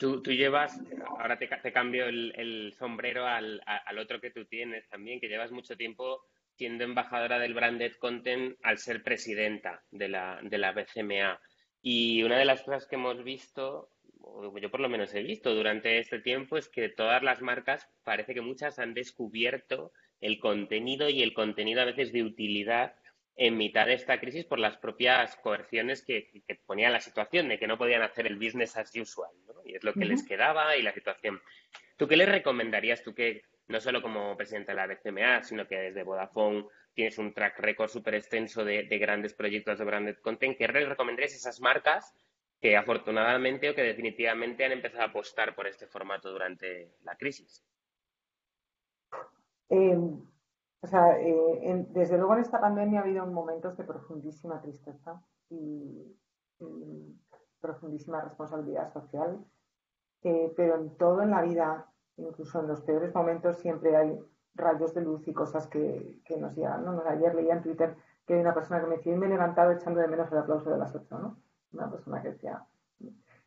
Tú, 0.00 0.22
llevas, 0.22 0.80
ahora 1.18 1.38
te, 1.38 1.46
cambio 1.74 2.06
el, 2.06 2.72
sombrero 2.78 3.26
al, 3.26 3.60
otro 3.98 4.18
que 4.18 4.30
tú 4.30 4.46
tienes 4.46 4.88
también, 4.88 5.20
que 5.20 5.28
llevas 5.28 5.52
mucho 5.52 5.76
tiempo 5.76 6.22
siendo 6.54 6.84
embajadora 6.84 7.38
del 7.38 7.52
branded 7.52 7.92
content 7.98 8.56
al 8.62 8.78
ser 8.78 9.02
presidenta 9.02 9.84
de 9.90 10.08
la, 10.08 10.40
de 10.42 10.56
la 10.56 10.72
BCMA. 10.72 11.38
Y 11.82 12.22
una 12.22 12.38
de 12.38 12.46
las 12.46 12.62
cosas 12.62 12.86
que 12.86 12.96
hemos 12.96 13.22
visto, 13.22 13.90
yo 14.58 14.70
por 14.70 14.80
lo 14.80 14.88
menos 14.88 15.14
he 15.14 15.22
visto 15.22 15.54
durante 15.54 15.98
este 15.98 16.18
tiempo, 16.20 16.56
es 16.56 16.70
que 16.70 16.88
todas 16.88 17.22
las 17.22 17.42
marcas, 17.42 17.86
parece 18.02 18.32
que 18.32 18.40
muchas 18.40 18.78
han 18.78 18.94
descubierto 18.94 19.92
el 20.20 20.38
contenido 20.38 21.08
y 21.08 21.22
el 21.22 21.34
contenido 21.34 21.80
a 21.80 21.86
veces 21.86 22.12
de 22.12 22.22
utilidad 22.22 22.94
en 23.36 23.56
mitad 23.56 23.86
de 23.86 23.94
esta 23.94 24.20
crisis 24.20 24.44
por 24.44 24.58
las 24.58 24.76
propias 24.76 25.36
coerciones 25.36 26.02
que, 26.02 26.42
ponía 26.66 26.90
la 26.90 27.00
situación 27.00 27.48
de 27.48 27.58
que 27.58 27.66
no 27.66 27.78
podían 27.78 28.02
hacer 28.02 28.26
el 28.26 28.36
business 28.36 28.76
as 28.76 28.94
usual, 28.94 29.30
¿no? 29.46 29.54
Y 29.64 29.76
es 29.76 29.82
lo 29.82 29.94
que 29.94 30.04
les 30.04 30.22
quedaba 30.22 30.76
y 30.76 30.82
la 30.82 30.92
situación. 30.92 31.40
¿Tú 31.96 32.06
qué 32.06 32.18
les 32.18 32.28
recomendarías 32.28 33.02
tú 33.02 33.14
que, 33.14 33.44
no 33.68 33.80
solo 33.80 34.02
como 34.02 34.36
presidente 34.36 34.72
de 34.72 34.76
la 34.76 34.86
BCMA, 34.86 35.42
sino 35.42 35.66
que 35.66 35.76
desde 35.76 36.02
Vodafone 36.02 36.66
tienes 36.92 37.16
un 37.16 37.32
track 37.32 37.58
record 37.60 37.88
súper 37.88 38.16
extenso 38.16 38.64
de, 38.64 38.82
grandes 38.98 39.32
proyectos 39.32 39.78
de 39.78 39.84
branded 39.84 40.16
content, 40.16 40.58
¿qué 40.58 40.68
les 40.68 40.88
recomendarías 40.88 41.32
a 41.32 41.36
esas 41.36 41.60
marcas 41.60 42.14
que 42.60 42.76
afortunadamente 42.76 43.70
o 43.70 43.74
que 43.74 43.82
definitivamente 43.82 44.66
han 44.66 44.72
empezado 44.72 45.04
a 45.04 45.06
apostar 45.06 45.54
por 45.54 45.66
este 45.66 45.86
formato 45.86 46.30
durante 46.30 46.92
la 47.04 47.16
crisis? 47.16 47.64
Em, 49.70 50.20
o 50.82 50.86
sea, 50.86 51.18
eh, 51.20 51.86
desde 51.90 52.18
luego 52.18 52.34
en 52.34 52.40
esta 52.40 52.60
pandemia 52.60 53.00
ha 53.00 53.02
habido 53.04 53.24
momentos 53.26 53.76
de 53.76 53.84
profundísima 53.84 54.60
tristeza 54.60 55.22
y, 55.48 56.16
profundísima 57.60 58.20
responsabilidad 58.20 58.92
social, 58.92 59.44
eh, 60.22 60.52
pero 60.56 60.76
en 60.76 60.96
todo 60.96 61.22
en 61.22 61.30
la 61.30 61.42
vida, 61.42 61.86
incluso 62.16 62.60
en 62.60 62.68
los 62.68 62.80
peores 62.82 63.14
momentos, 63.14 63.58
siempre 63.58 63.96
hay 63.96 64.18
rayos 64.54 64.94
de 64.94 65.02
luz 65.02 65.26
y 65.28 65.32
cosas 65.32 65.66
que, 65.68 66.20
nos 66.38 66.54
llegan. 66.56 66.84
¿no? 66.84 67.02
Ayer 67.06 67.34
leía 67.34 67.54
en 67.54 67.62
Twitter 67.62 67.96
que 68.26 68.34
hay 68.34 68.40
una 68.40 68.54
persona 68.54 68.80
que 68.80 68.86
me 68.86 68.96
decía, 68.96 69.14
y 69.14 69.18
me 69.18 69.26
he 69.26 69.30
levantado 69.30 69.72
echando 69.72 70.00
de 70.00 70.08
menos 70.08 70.30
el 70.32 70.38
aplauso 70.38 70.70
de 70.70 70.78
las 70.78 70.94
ocho, 70.94 71.18
¿no? 71.18 71.36
Una 71.72 71.90
persona 71.90 72.22
que 72.22 72.30
decía, 72.30 72.64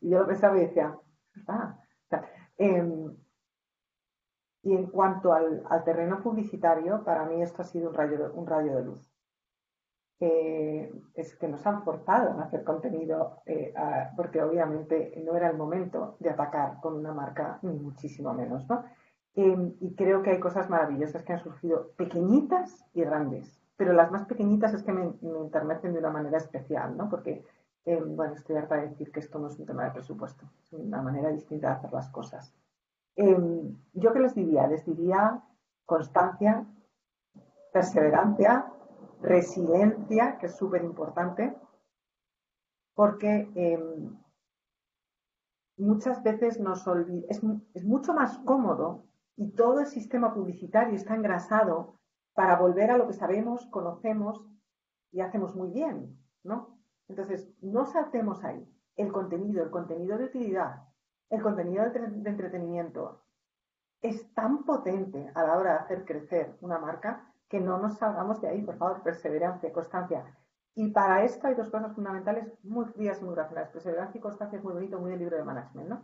y 0.00 0.10
yo 0.10 0.18
lo 0.18 0.26
pensaba 0.26 0.56
y 0.56 0.60
decía, 0.60 0.98
ah, 1.48 1.78
o 1.78 2.08
sea, 2.08 2.28
em, 2.58 3.16
y 4.64 4.74
en 4.74 4.86
cuanto 4.86 5.32
al, 5.34 5.62
terreno 5.84 6.22
publicitario, 6.22 7.04
para 7.04 7.26
mí 7.26 7.42
esto 7.42 7.62
ha 7.62 7.64
sido 7.66 7.90
un 7.90 7.94
rayo 7.94 8.16
de, 8.18 8.30
un 8.30 8.46
rayo 8.46 8.74
de 8.76 8.84
luz. 8.84 9.10
es 10.20 11.36
que 11.36 11.48
nos 11.48 11.66
han 11.66 11.82
forzado 11.82 12.30
a 12.40 12.44
hacer 12.44 12.64
contenido, 12.64 13.42
eh, 13.44 13.74
porque 14.16 14.42
obviamente 14.42 15.22
no 15.24 15.36
era 15.36 15.50
el 15.50 15.56
momento 15.58 16.16
de 16.18 16.30
atacar 16.30 16.80
con 16.80 16.94
una 16.94 17.12
marca, 17.12 17.58
ni 17.62 17.74
muchísimo 17.74 18.32
menos. 18.32 18.66
¿no? 18.68 18.84
Em, 19.34 19.74
y 19.80 19.94
creo 19.94 20.22
que 20.22 20.30
hay 20.30 20.40
cosas 20.40 20.70
maravillosas 20.70 21.22
que 21.24 21.34
han 21.34 21.40
surgido, 21.40 21.90
pequeñitas 21.96 22.86
y 22.94 23.02
grandes, 23.02 23.60
pero 23.76 23.92
las 23.92 24.10
más 24.10 24.24
pequeñitas 24.24 24.72
es 24.72 24.82
que 24.82 24.92
me, 24.92 25.12
me 25.20 25.90
de 25.92 25.98
una 25.98 26.10
manera 26.10 26.38
especial, 26.38 26.96
¿no? 26.96 27.10
porque 27.10 27.44
em, 27.84 28.16
bueno, 28.16 28.32
estoy 28.34 28.56
harta 28.56 28.76
de 28.76 28.88
decir 28.88 29.12
que 29.12 29.20
esto 29.20 29.38
no 29.38 29.48
es 29.48 29.58
un 29.58 29.66
tema 29.66 29.84
de 29.84 29.90
presupuesto, 29.90 30.46
es 30.62 30.72
una 30.72 31.02
manera 31.02 31.28
distinta 31.28 31.68
de 31.68 31.74
hacer 31.74 31.92
las 31.92 32.08
cosas. 32.08 32.54
Em, 33.16 33.76
¿Yo 33.92 34.12
qué 34.12 34.20
les 34.20 34.34
diría? 34.34 34.66
Les 34.66 34.84
diría 34.84 35.42
constancia, 35.86 36.66
perseverancia, 37.72 38.72
resiliencia, 39.20 40.38
que 40.38 40.46
es 40.46 40.56
súper 40.56 40.82
importante, 40.84 41.56
porque 42.94 43.50
em, 43.54 44.16
muchas 45.76 46.22
veces 46.22 46.58
nos 46.60 46.86
olvidamos, 46.86 47.30
es, 47.30 47.42
es, 47.74 47.84
mucho 47.84 48.14
más 48.14 48.38
cómodo 48.38 49.04
y 49.36 49.50
todo 49.52 49.80
el 49.80 49.86
sistema 49.86 50.34
publicitario 50.34 50.94
está 50.94 51.14
engrasado 51.14 51.98
para 52.34 52.58
volver 52.58 52.90
a 52.90 52.98
lo 52.98 53.06
que 53.06 53.12
sabemos, 53.12 53.66
conocemos 53.66 54.44
y 55.12 55.20
hacemos 55.20 55.54
muy 55.54 55.70
bien, 55.70 56.18
¿no? 56.42 56.78
Entonces, 57.08 57.48
no 57.60 57.86
saltemos 57.86 58.42
ahí. 58.44 58.68
El 58.96 59.12
contenido, 59.12 59.62
el 59.62 59.70
contenido 59.70 60.18
de 60.18 60.24
utilidad, 60.24 60.82
el 61.34 61.42
contenido 61.42 61.84
de 61.90 62.30
entretenimiento 62.30 63.22
es 64.00 64.32
tan 64.34 64.64
potente 64.64 65.30
a 65.34 65.42
la 65.42 65.56
hora 65.56 65.72
de 65.72 65.78
hacer 65.78 66.04
crecer 66.04 66.56
una 66.60 66.78
marca 66.78 67.32
que 67.48 67.60
no 67.60 67.78
nos 67.78 67.96
salgamos 67.98 68.40
de 68.40 68.48
ahí, 68.48 68.62
por 68.62 68.76
favor, 68.76 69.02
perseverancia, 69.02 69.72
constancia. 69.72 70.24
Y 70.74 70.90
para 70.90 71.24
esto 71.24 71.46
hay 71.46 71.54
dos 71.54 71.70
cosas 71.70 71.94
fundamentales 71.94 72.52
muy 72.64 72.84
frías 72.86 73.20
y 73.20 73.24
muy 73.24 73.34
racionales. 73.34 73.70
Perseverancia 73.70 74.18
y 74.18 74.22
constancia 74.22 74.58
es 74.58 74.64
muy 74.64 74.74
bonito, 74.74 74.98
muy 74.98 75.12
el 75.12 75.20
libro 75.20 75.36
de 75.36 75.44
management, 75.44 75.88
¿no? 75.88 76.02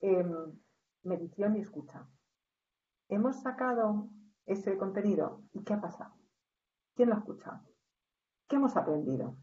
Em, 0.00 0.58
medición 1.02 1.56
y 1.56 1.60
escucha. 1.60 2.06
Hemos 3.08 3.42
sacado 3.42 4.08
ese 4.46 4.76
contenido 4.78 5.42
y 5.52 5.62
¿qué 5.64 5.74
ha 5.74 5.80
pasado? 5.80 6.14
¿Quién 6.94 7.10
lo 7.10 7.16
ha 7.16 7.18
escuchado? 7.18 7.60
¿Qué 8.48 8.56
hemos 8.56 8.76
aprendido? 8.76 9.36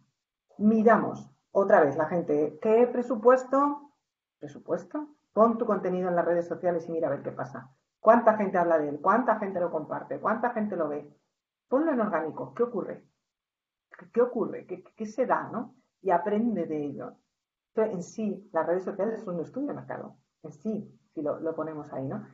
Miramos 0.57 1.29
otra 1.51 1.81
vez 1.81 1.95
la 1.95 2.05
gente, 2.05 2.57
¿qué 2.61 2.87
presupuesto? 2.91 3.91
¿Presupuesto? 4.39 5.15
Pon 5.33 5.57
tu 5.57 5.65
contenido 5.65 6.09
en 6.09 6.15
las 6.15 6.25
redes 6.25 6.47
sociales 6.47 6.87
y 6.87 6.91
mira 6.91 7.07
a 7.07 7.11
ver 7.11 7.21
qué 7.21 7.31
pasa. 7.31 7.69
¿Cuánta 7.99 8.35
gente 8.35 8.57
habla 8.57 8.77
de 8.79 8.89
él? 8.89 8.99
¿Cuánta 9.01 9.37
gente 9.39 9.59
lo 9.59 9.71
comparte? 9.71 10.19
¿Cuánta 10.19 10.51
gente 10.51 10.75
lo 10.75 10.87
ve? 10.87 11.13
Ponlo 11.67 11.91
en 11.91 11.99
orgánico. 11.99 12.53
¿Qué 12.53 12.63
ocurre? 12.63 13.03
¿Qué, 14.13 14.21
ocurre? 14.21 14.65
¿Qué, 14.65 15.05
se 15.05 15.25
da? 15.25 15.49
¿no? 15.51 15.75
Y 16.01 16.11
aprende 16.11 16.65
de 16.65 16.85
ello. 16.85 17.13
Entonces, 17.73 17.93
en 17.95 18.03
sí, 18.03 18.49
las 18.53 18.65
redes 18.65 18.83
sociales 18.83 19.21
son 19.21 19.35
un 19.35 19.41
estudio 19.41 19.67
de 19.67 19.73
mercado. 19.73 20.15
En 20.43 20.51
sí, 20.53 20.99
si 21.13 21.21
lo, 21.21 21.55
ponemos 21.55 21.91
ahí, 21.93 22.07
¿no? 22.07 22.25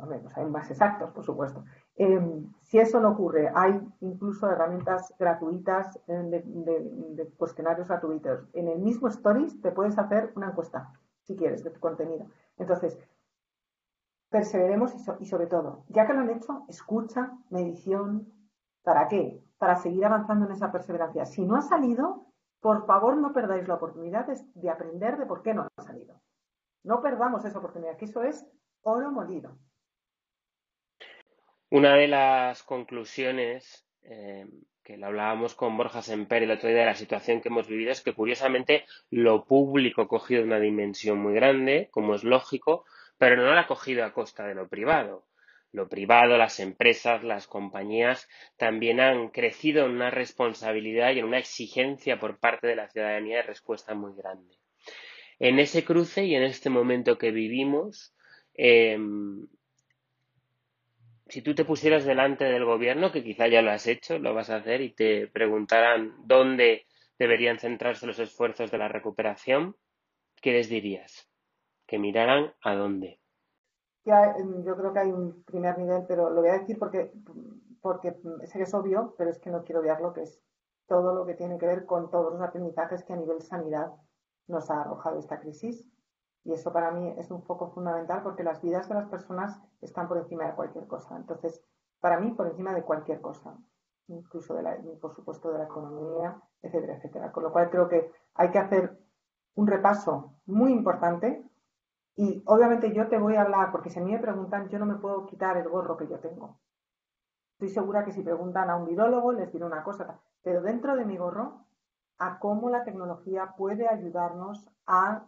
Hombre, 0.00 0.18
pues 0.20 0.36
hay 0.38 0.46
más 0.46 0.70
exactos, 0.70 1.10
por 1.10 1.24
supuesto. 1.24 1.62
Em, 1.96 2.50
si 2.62 2.78
eso 2.78 2.98
no 2.98 3.10
ocurre, 3.10 3.50
hay 3.54 3.78
incluso 4.00 4.50
herramientas 4.50 5.14
gratuitas 5.18 6.00
eh, 6.08 6.42
de, 7.14 7.28
cuestionarios 7.36 7.88
gratuitos. 7.88 8.48
En 8.54 8.68
el 8.68 8.78
mismo 8.78 9.08
Stories 9.08 9.60
te 9.60 9.72
puedes 9.72 9.98
hacer 9.98 10.32
una 10.34 10.48
encuesta, 10.48 10.92
si 11.26 11.36
quieres, 11.36 11.62
de 11.64 11.70
tu 11.70 11.80
contenido. 11.80 12.30
Entonces, 12.56 12.98
perseveremos 14.30 14.94
y, 15.20 15.26
sobre 15.26 15.46
todo, 15.46 15.84
ya 15.88 16.06
que 16.06 16.14
lo 16.14 16.20
han 16.20 16.30
hecho, 16.30 16.64
escucha, 16.68 17.32
medición, 17.50 18.32
¿Para 18.86 19.08
qué? 19.08 19.42
Para 19.58 19.74
seguir 19.74 20.04
avanzando 20.04 20.46
en 20.46 20.52
esa 20.52 20.70
perseverancia. 20.70 21.26
Si 21.26 21.44
no 21.44 21.56
ha 21.56 21.62
salido, 21.62 22.24
por 22.60 22.86
favor 22.86 23.16
no 23.16 23.32
perdáis 23.32 23.66
la 23.66 23.74
oportunidad 23.74 24.28
de, 24.54 24.70
aprender 24.70 25.16
de 25.16 25.26
por 25.26 25.42
qué 25.42 25.54
no 25.54 25.66
ha 25.76 25.82
salido. 25.82 26.22
No 26.84 27.02
perdamos 27.02 27.44
esa 27.44 27.58
oportunidad, 27.58 27.96
que 27.96 28.04
eso 28.04 28.22
es 28.22 28.46
oro 28.82 29.10
molido. 29.10 29.58
Una 31.68 31.96
de 31.96 32.06
las 32.06 32.62
conclusiones 32.62 33.84
eh, 34.02 34.48
que 34.86 34.96
lo 34.96 35.06
hablábamos 35.06 35.56
con 35.56 35.76
Borja 35.76 36.00
Semper 36.00 36.44
el 36.44 36.52
otro 36.52 36.68
día 36.68 36.78
de 36.78 36.84
la 36.84 36.94
situación 36.94 37.40
que 37.40 37.48
hemos 37.48 37.66
vivido 37.66 37.90
es 37.90 38.02
que 38.02 38.14
curiosamente 38.14 38.84
lo 39.10 39.44
público 39.44 40.02
ha 40.02 40.08
cogido 40.08 40.44
una 40.44 40.60
dimensión 40.60 41.18
muy 41.18 41.34
grande, 41.34 41.88
como 41.90 42.14
es 42.14 42.22
lógico, 42.22 42.84
pero 43.18 43.34
no 43.34 43.52
la 43.52 43.62
ha 43.62 43.66
cogido 43.66 44.04
a 44.04 44.12
costa 44.12 44.46
de 44.46 44.54
lo 44.54 44.68
privado. 44.68 45.26
Lo 45.72 45.88
privado, 45.88 46.38
las 46.38 46.60
empresas, 46.60 47.24
las 47.24 47.48
compañías 47.48 48.28
también 48.56 49.00
han 49.00 49.30
crecido 49.30 49.86
en 49.86 49.90
una 49.90 50.10
responsabilidad 50.10 51.12
y 51.12 51.18
en 51.18 51.24
una 51.24 51.38
exigencia 51.38 52.20
por 52.20 52.38
parte 52.38 52.68
de 52.68 52.76
la 52.76 52.88
ciudadanía 52.88 53.38
de 53.38 53.42
respuesta 53.42 53.94
muy 53.94 54.14
grande. 54.14 54.54
En 55.40 55.58
ese 55.58 55.84
cruce 55.84 56.24
y 56.26 56.36
en 56.36 56.44
este 56.44 56.70
momento 56.70 57.18
que 57.18 57.32
vivimos, 57.32 58.14
em, 58.54 59.48
si 61.28 61.42
tú 61.42 61.54
te 61.54 61.64
pusieras 61.64 62.04
delante 62.04 62.44
del 62.44 62.64
gobierno, 62.64 63.10
que 63.10 63.24
quizá 63.24 63.48
ya 63.48 63.62
lo 63.62 63.70
has 63.70 63.86
hecho, 63.86 64.18
lo 64.18 64.34
vas 64.34 64.50
a 64.50 64.56
hacer, 64.56 64.80
y 64.80 64.94
te 64.94 65.26
preguntaran 65.26 66.14
dónde 66.24 66.86
deberían 67.18 67.58
centrarse 67.58 68.06
los 68.06 68.18
esfuerzos 68.18 68.70
de 68.70 68.78
la 68.78 68.88
recuperación, 68.88 69.76
¿qué 70.40 70.52
les 70.52 70.68
dirías? 70.68 71.28
Que 71.86 71.98
miraran 71.98 72.52
a 72.62 72.74
dónde. 72.74 73.20
yo 74.04 74.76
creo 74.76 74.92
que 74.92 74.98
hay 75.00 75.10
un 75.10 75.42
primer 75.44 75.78
nivel, 75.78 76.04
pero 76.06 76.30
lo 76.30 76.40
voy 76.40 76.50
a 76.50 76.58
decir 76.58 76.78
porque, 76.78 77.10
porque 77.80 78.14
sé 78.44 78.58
que 78.58 78.64
es 78.64 78.74
obvio, 78.74 79.14
pero 79.18 79.30
es 79.30 79.38
que 79.38 79.50
no 79.50 79.64
quiero 79.64 79.80
obviarlo, 79.80 80.12
que 80.12 80.22
es 80.22 80.40
todo 80.86 81.14
lo 81.14 81.26
que 81.26 81.34
tiene 81.34 81.58
que 81.58 81.66
ver 81.66 81.86
con 81.86 82.10
todos 82.10 82.32
los 82.32 82.42
aprendizajes 82.42 83.02
que 83.04 83.12
a 83.12 83.16
nivel 83.16 83.42
sanidad 83.42 83.92
nos 84.46 84.70
ha 84.70 84.82
arrojado 84.82 85.18
esta 85.18 85.40
crisis 85.40 85.90
y 86.46 86.52
eso 86.52 86.72
para 86.72 86.92
mí 86.92 87.12
es 87.18 87.32
un 87.32 87.42
foco 87.42 87.72
fundamental 87.72 88.22
porque 88.22 88.44
las 88.44 88.62
vidas 88.62 88.88
de 88.88 88.94
las 88.94 89.08
personas 89.08 89.60
están 89.80 90.06
por 90.06 90.16
encima 90.16 90.46
de 90.46 90.54
cualquier 90.54 90.86
cosa. 90.86 91.16
Entonces, 91.16 91.60
para 92.00 92.20
mí, 92.20 92.30
por 92.30 92.46
encima 92.46 92.72
de 92.72 92.84
cualquier 92.84 93.20
cosa, 93.20 93.58
incluso 94.06 94.54
de 94.54 94.62
la, 94.62 94.78
por 95.00 95.12
supuesto 95.12 95.50
de 95.50 95.58
la 95.58 95.64
economía, 95.64 96.40
etcétera, 96.62 96.94
etcétera. 96.96 97.32
Con 97.32 97.42
lo 97.42 97.52
cual 97.52 97.68
creo 97.68 97.88
que 97.88 98.12
hay 98.34 98.52
que 98.52 98.60
hacer 98.60 98.96
un 99.56 99.66
repaso 99.66 100.34
muy 100.46 100.70
importante 100.70 101.44
y 102.14 102.44
obviamente 102.46 102.92
yo 102.92 103.08
te 103.08 103.18
voy 103.18 103.34
a 103.34 103.42
hablar, 103.42 103.72
porque 103.72 103.90
si 103.90 103.98
a 103.98 104.04
mí 104.04 104.12
me 104.12 104.20
preguntan, 104.20 104.68
yo 104.68 104.78
no 104.78 104.86
me 104.86 104.94
puedo 104.94 105.26
quitar 105.26 105.56
el 105.56 105.68
gorro 105.68 105.96
que 105.96 106.06
yo 106.06 106.20
tengo. 106.20 106.60
Estoy 107.54 107.70
segura 107.70 108.04
que 108.04 108.12
si 108.12 108.22
preguntan 108.22 108.70
a 108.70 108.76
un 108.76 108.86
virólogo 108.86 109.32
les 109.32 109.50
diré 109.50 109.64
una 109.64 109.82
cosa, 109.82 110.20
pero 110.42 110.62
dentro 110.62 110.94
de 110.94 111.06
mi 111.06 111.16
gorro, 111.16 111.64
a 112.18 112.38
cómo 112.38 112.70
la 112.70 112.84
tecnología 112.84 113.54
puede 113.56 113.88
ayudarnos 113.88 114.70
a 114.86 115.26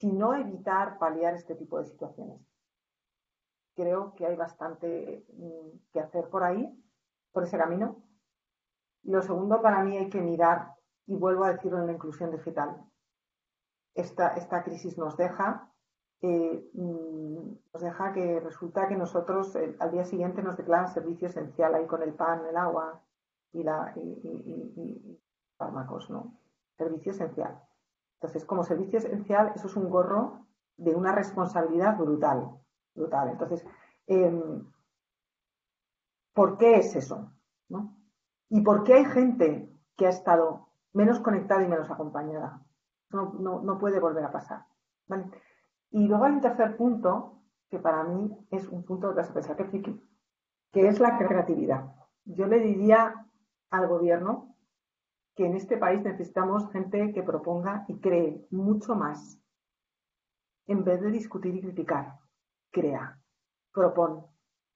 sino 0.00 0.34
evitar 0.34 0.98
paliar 0.98 1.34
este 1.34 1.54
tipo 1.54 1.78
de 1.78 1.84
situaciones. 1.84 2.40
Creo 3.76 4.14
que 4.14 4.26
hay 4.26 4.34
bastante 4.34 5.26
mm, 5.34 5.92
que 5.92 6.00
hacer 6.00 6.28
por 6.30 6.42
ahí, 6.42 6.66
por 7.32 7.44
ese 7.44 7.58
camino. 7.58 8.02
Lo 9.02 9.20
segundo, 9.22 9.60
para 9.60 9.84
mí 9.84 9.96
hay 9.98 10.08
que 10.08 10.22
mirar, 10.22 10.74
y 11.06 11.16
vuelvo 11.16 11.44
a 11.44 11.52
decirlo 11.52 11.78
en 11.78 11.86
la 11.86 11.92
inclusión 11.92 12.30
digital, 12.30 12.82
esta, 13.94 14.62
crisis 14.64 14.96
nos 14.96 15.16
deja, 15.18 15.70
eh, 16.22 16.70
mm, 16.72 17.52
nos 17.72 17.82
deja 17.82 18.12
que 18.14 18.40
resulta 18.40 18.88
que 18.88 18.96
nosotros 18.96 19.54
eh, 19.56 19.76
al 19.80 19.90
día 19.90 20.04
siguiente 20.04 20.42
nos 20.42 20.56
declaran 20.56 20.88
servicio 20.88 21.28
esencial 21.28 21.74
ahí 21.74 21.86
con 21.86 22.02
el 22.02 22.14
pan, 22.14 22.46
el 22.46 22.56
agua 22.56 23.02
y, 23.52 23.62
la, 23.62 23.92
y 23.96 25.20
fármacos, 25.58 26.08
¿no? 26.08 26.38
Servicio 26.78 27.12
esencial. 27.12 27.60
Entonces, 28.20 28.44
como 28.44 28.64
servicio 28.64 28.98
esencial, 28.98 29.52
eso 29.54 29.66
es 29.66 29.76
un 29.76 29.88
gorro 29.88 30.46
de 30.76 30.94
una 30.94 31.10
responsabilidad 31.10 31.96
brutal, 31.96 32.50
brutal. 32.94 33.30
Entonces, 33.30 33.64
em, 34.06 34.70
¿por 36.34 36.58
qué 36.58 36.76
es 36.76 36.94
eso? 36.96 37.32
¿Y 38.50 38.60
por 38.60 38.84
qué 38.84 38.94
hay 38.94 39.04
gente 39.06 39.72
que 39.96 40.06
ha 40.06 40.10
estado 40.10 40.68
menos 40.92 41.20
conectada 41.20 41.62
y 41.62 41.68
menos 41.68 41.90
acompañada? 41.90 42.62
No, 43.08 43.32
no, 43.38 43.78
puede 43.78 44.00
volver 44.00 44.24
a 44.24 44.32
pasar. 44.32 44.66
Y 45.90 46.06
luego 46.06 46.24
hay 46.24 46.32
un 46.32 46.40
tercer 46.42 46.76
punto, 46.76 47.40
que 47.70 47.78
para 47.78 48.04
mí 48.04 48.36
es 48.50 48.68
un 48.68 48.84
punto 48.84 49.14
de 49.14 49.24
sorpresa 49.24 49.56
que, 49.56 49.98
que 50.72 50.88
es 50.88 51.00
la 51.00 51.16
creatividad. 51.16 51.94
Yo 52.26 52.46
le 52.46 52.58
diría 52.58 53.26
al 53.70 53.88
gobierno 53.88 54.49
que 55.34 55.46
en 55.46 55.54
este 55.54 55.76
país 55.76 56.02
necesitamos 56.02 56.70
gente 56.70 57.12
que 57.12 57.22
proponga 57.22 57.84
y 57.88 57.98
cree 58.00 58.46
mucho 58.50 58.94
más. 58.94 59.38
En 60.66 60.84
vez 60.84 61.00
de 61.00 61.10
discutir 61.10 61.54
y 61.54 61.62
criticar, 61.62 62.18
crea, 62.70 63.18
propone, 63.72 64.24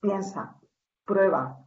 piensa, 0.00 0.58
prueba. 1.04 1.64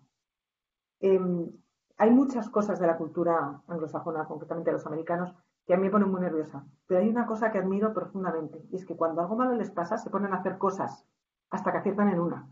Em, 0.99 1.51
hay 1.97 2.11
muchas 2.11 2.49
cosas 2.49 2.79
de 2.79 2.87
la 2.87 2.97
cultura 2.97 3.61
anglosajona, 3.67 4.25
concretamente 4.25 4.69
de 4.69 4.77
los 4.77 4.85
americanos, 4.85 5.33
que 5.65 5.73
a 5.73 5.77
mí 5.77 5.83
me 5.83 5.91
ponen 5.91 6.09
muy 6.09 6.21
nerviosa. 6.21 6.65
Pero 6.85 7.01
hay 7.01 7.09
una 7.09 7.25
cosa 7.25 7.51
que 7.51 7.57
admiro 7.57 7.93
profundamente, 7.93 8.61
y 8.71 8.75
es 8.77 8.85
que 8.85 8.95
cuando 8.95 9.21
algo 9.21 9.35
malo 9.35 9.53
les 9.55 9.71
pasa, 9.71 9.97
se 9.97 10.09
ponen 10.09 10.33
a 10.33 10.37
hacer 10.37 10.57
cosas 10.57 11.05
hasta 11.49 11.71
que 11.71 11.77
aciertan 11.79 12.09
en 12.09 12.19
una. 12.19 12.51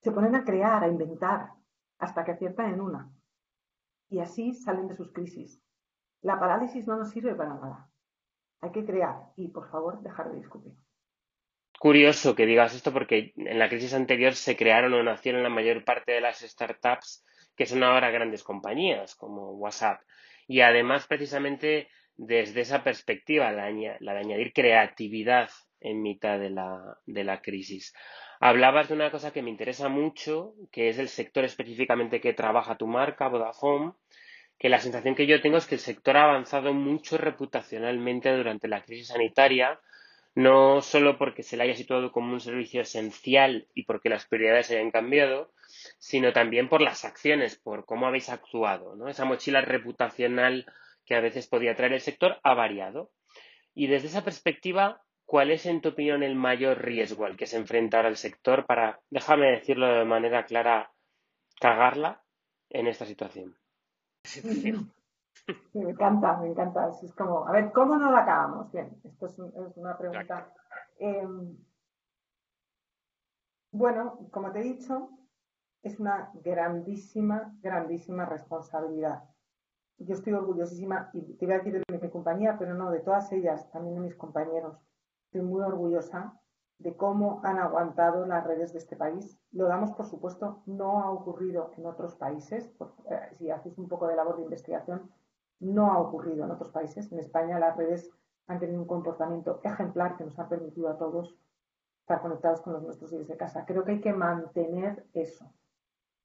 Se 0.00 0.10
ponen 0.10 0.34
a 0.34 0.44
crear, 0.44 0.82
a 0.82 0.88
inventar, 0.88 1.52
hasta 1.98 2.24
que 2.24 2.32
aciertan 2.32 2.70
en 2.74 2.80
una. 2.80 3.10
Y 4.12 4.20
así 4.20 4.52
salen 4.52 4.88
de 4.88 4.94
sus 4.94 5.10
crisis. 5.10 5.62
La 6.20 6.38
parálisis 6.38 6.86
no 6.86 6.98
nos 6.98 7.10
sirve 7.10 7.34
para 7.34 7.54
nada. 7.54 7.90
Hay 8.60 8.70
que 8.70 8.84
crear 8.84 9.16
y, 9.36 9.48
por 9.48 9.70
favor, 9.70 10.02
dejar 10.02 10.30
de 10.30 10.36
discutir. 10.36 10.74
Curioso 11.80 12.34
que 12.34 12.44
digas 12.44 12.74
esto 12.74 12.92
porque 12.92 13.32
en 13.36 13.58
la 13.58 13.70
crisis 13.70 13.94
anterior 13.94 14.34
se 14.34 14.54
crearon 14.54 14.92
o 14.92 15.02
nacieron 15.02 15.42
la 15.42 15.48
mayor 15.48 15.82
parte 15.84 16.12
de 16.12 16.20
las 16.20 16.40
startups 16.40 17.24
que 17.56 17.64
son 17.64 17.82
ahora 17.82 18.10
grandes 18.10 18.44
compañías 18.44 19.16
como 19.16 19.52
WhatsApp. 19.52 20.02
Y 20.46 20.60
además, 20.60 21.06
precisamente 21.06 21.88
desde 22.14 22.60
esa 22.60 22.84
perspectiva, 22.84 23.50
la, 23.50 23.64
de 23.64 24.18
añadir 24.18 24.52
creatividad 24.52 25.48
en 25.80 26.02
mitad 26.02 26.38
de 26.38 26.50
la, 26.50 26.98
de 27.06 27.24
la 27.24 27.40
crisis. 27.40 27.94
Hablabas 28.44 28.88
de 28.88 28.94
una 28.94 29.12
cosa 29.12 29.32
que 29.32 29.40
me 29.40 29.50
interesa 29.50 29.88
mucho, 29.88 30.56
que 30.72 30.88
es 30.88 30.98
el 30.98 31.08
sector 31.08 31.44
específicamente 31.44 32.20
que 32.20 32.32
trabaja 32.32 32.76
tu 32.76 32.88
marca, 32.88 33.28
Vodafone, 33.28 33.92
que 34.58 34.68
la 34.68 34.80
sensación 34.80 35.14
que 35.14 35.28
yo 35.28 35.40
tengo 35.40 35.58
es 35.58 35.66
que 35.68 35.76
el 35.76 35.80
sector 35.80 36.16
ha 36.16 36.24
avanzado 36.24 36.74
mucho 36.74 37.18
reputacionalmente 37.18 38.36
durante 38.36 38.66
la 38.66 38.82
crisis 38.82 39.06
sanitaria, 39.06 39.78
no 40.34 40.82
solo 40.82 41.18
porque 41.18 41.44
se 41.44 41.56
le 41.56 41.62
haya 41.62 41.76
situado 41.76 42.10
como 42.10 42.32
un 42.32 42.40
servicio 42.40 42.80
esencial 42.80 43.68
y 43.74 43.84
porque 43.84 44.08
las 44.08 44.26
prioridades 44.26 44.72
hayan 44.72 44.90
cambiado, 44.90 45.52
sino 46.00 46.32
también 46.32 46.68
por 46.68 46.80
las 46.80 47.04
acciones, 47.04 47.54
por 47.54 47.84
cómo 47.84 48.08
habéis 48.08 48.28
actuado. 48.28 48.96
¿no? 48.96 49.06
Esa 49.06 49.24
mochila 49.24 49.60
reputacional 49.60 50.66
que 51.06 51.14
a 51.14 51.20
veces 51.20 51.46
podía 51.46 51.76
traer 51.76 51.92
el 51.92 52.00
sector 52.00 52.40
ha 52.42 52.54
variado. 52.54 53.12
Y 53.72 53.86
desde 53.86 54.08
esa 54.08 54.24
perspectiva, 54.24 55.00
¿cuál 55.32 55.50
es, 55.50 55.64
en 55.64 55.80
tu 55.80 55.88
opinión, 55.88 56.22
el 56.22 56.34
mayor 56.34 56.76
riesgo 56.76 57.24
al 57.24 57.38
que 57.38 57.46
se 57.46 57.56
enfrenta 57.56 57.96
ahora 57.96 58.10
el 58.10 58.18
sector 58.18 58.66
para, 58.66 59.00
déjame 59.08 59.46
decirlo 59.52 59.86
de 59.86 60.04
manera 60.04 60.44
clara, 60.44 60.92
cagarla 61.58 62.22
en 62.68 62.86
esta 62.86 63.06
situación? 63.06 63.56
me 65.72 65.90
encanta, 65.90 66.36
me 66.36 66.48
encanta. 66.48 66.90
Es 67.02 67.14
como, 67.14 67.48
a 67.48 67.52
ver, 67.52 67.72
¿cómo 67.72 67.96
no 67.96 68.12
la 68.12 68.18
acabamos? 68.18 68.70
Bien, 68.72 68.90
esto 69.04 69.24
es, 69.24 69.38
una 69.76 69.96
pregunta. 69.96 70.52
Em, 70.98 71.56
bueno, 73.70 74.28
como 74.30 74.52
te 74.52 74.60
he 74.60 74.64
dicho, 74.64 75.08
es 75.82 75.98
una 75.98 76.30
grandísima, 76.44 77.56
grandísima 77.62 78.26
responsabilidad. 78.26 79.22
Yo 79.96 80.14
estoy 80.14 80.34
orgullosísima, 80.34 81.08
y 81.14 81.38
te 81.38 81.46
iba 81.46 81.54
a 81.54 81.58
decir 81.58 81.82
de 81.88 81.98
mi 81.98 82.10
compañía, 82.10 82.58
pero 82.58 82.74
no, 82.74 82.90
de 82.90 83.00
todas 83.00 83.32
ellas, 83.32 83.70
también 83.70 83.94
de 83.94 84.02
mis 84.02 84.14
compañeros. 84.14 84.91
Estoy 85.32 85.48
muy 85.48 85.62
orgullosa 85.62 86.38
de 86.76 86.94
cómo 86.94 87.40
han 87.42 87.58
aguantado 87.58 88.26
las 88.26 88.46
redes 88.46 88.74
de 88.74 88.80
este 88.80 88.96
país. 88.96 89.40
Lo 89.50 89.66
damos, 89.66 89.92
por 89.92 90.04
supuesto, 90.04 90.62
no 90.66 91.00
ha 91.00 91.10
ocurrido 91.10 91.70
en 91.78 91.86
otros 91.86 92.16
países. 92.16 92.70
Eh, 93.10 93.18
si 93.38 93.48
haces 93.48 93.78
un 93.78 93.88
poco 93.88 94.08
de 94.08 94.14
labor 94.14 94.36
de 94.36 94.42
investigación, 94.42 95.10
no 95.58 95.90
ha 95.90 95.98
ocurrido 95.98 96.44
en 96.44 96.50
otros 96.50 96.70
países. 96.70 97.10
En 97.10 97.18
España 97.18 97.58
las 97.58 97.78
redes 97.78 98.10
han 98.46 98.58
tenido 98.58 98.78
un 98.78 98.86
comportamiento 98.86 99.62
ejemplar 99.64 100.18
que 100.18 100.24
nos 100.24 100.38
ha 100.38 100.50
permitido 100.50 100.90
a 100.90 100.98
todos 100.98 101.34
estar 102.00 102.20
conectados 102.20 102.60
con 102.60 102.74
los 102.74 102.82
nuestros 102.82 103.10
desde 103.10 103.38
casa. 103.38 103.64
Creo 103.64 103.84
que 103.84 103.92
hay 103.92 104.00
que 104.02 104.12
mantener 104.12 105.06
eso. 105.14 105.50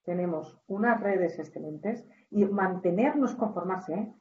Tenemos 0.03 0.59
unas 0.67 0.99
redes 0.99 1.39
excelentes 1.39 2.05
y 2.29 2.43
mantenernos 2.43 3.35
conformarse. 3.35 3.93
¿eh? 3.93 4.13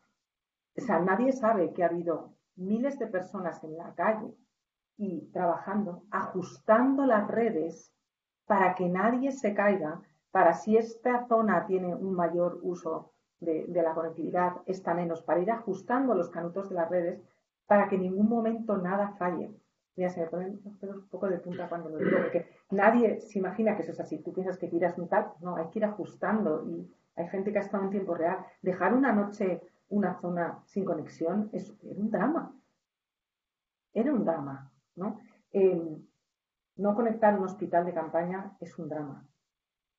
O 0.78 0.80
sea, 0.80 1.00
nadie 1.00 1.32
sabe 1.32 1.72
que 1.72 1.82
ha 1.82 1.88
habido 1.88 2.34
miles 2.54 3.00
de 3.00 3.08
personas 3.08 3.64
en 3.64 3.76
la 3.76 3.92
calle 3.96 4.32
y 4.96 5.30
trabajando, 5.32 6.02
ajustando 6.10 7.06
las 7.06 7.28
redes 7.28 7.92
para 8.46 8.74
que 8.74 8.88
nadie 8.88 9.32
se 9.32 9.54
caiga, 9.54 10.00
para 10.30 10.54
si 10.54 10.76
esta 10.76 11.26
zona 11.26 11.66
tiene 11.66 11.94
un 11.94 12.14
mayor 12.14 12.58
uso 12.62 13.12
de, 13.40 13.66
la 13.68 13.94
conectividad, 13.94 14.56
esta 14.66 14.94
menos, 14.94 15.22
para 15.22 15.40
ir 15.40 15.50
ajustando 15.50 16.14
los 16.14 16.30
canutos 16.30 16.68
de 16.68 16.74
las 16.74 16.88
redes 16.88 17.22
para 17.66 17.88
que 17.88 17.96
en 17.96 18.02
ningún 18.02 18.28
momento 18.28 18.76
nada 18.76 19.14
falle. 19.18 19.50
Mira, 19.96 20.10
se 20.10 20.20
me 20.20 20.26
ponen 20.26 20.60
los 20.64 20.76
pelos 20.76 20.96
un 20.96 21.08
poco 21.08 21.28
de 21.28 21.38
punta 21.38 21.68
cuando 21.68 21.88
lo 21.88 21.98
digo, 21.98 22.18
porque 22.18 22.46
nadie 22.70 23.20
se 23.20 23.38
imagina 23.38 23.74
que 23.74 23.82
eso 23.82 23.92
es 23.92 24.00
así. 24.00 24.18
Tú 24.18 24.32
piensas 24.32 24.58
que 24.58 24.68
tiras 24.68 24.96
un 24.98 25.08
no, 25.40 25.56
hay 25.56 25.68
que 25.70 25.78
ir 25.78 25.84
ajustando 25.84 26.64
y 26.66 26.90
hay 27.16 27.28
gente 27.28 27.50
que 27.50 27.58
ha 27.58 27.62
estado 27.62 27.84
en 27.84 27.90
tiempo 27.90 28.14
real. 28.14 28.38
Dejar 28.62 28.94
una 28.94 29.12
noche 29.12 29.62
una 29.88 30.20
zona 30.20 30.62
sin 30.66 30.84
conexión 30.84 31.48
es, 31.52 31.74
era 31.82 31.98
un 31.98 32.10
drama. 32.10 32.54
Era 33.94 34.12
un 34.12 34.24
drama, 34.24 34.70
¿no? 34.96 35.20
Em, 35.52 36.02
no 36.76 36.94
conectar 36.94 37.38
un 37.38 37.44
hospital 37.44 37.86
de 37.86 37.94
campaña 37.94 38.56
es 38.60 38.78
un 38.78 38.88
drama. 38.88 39.26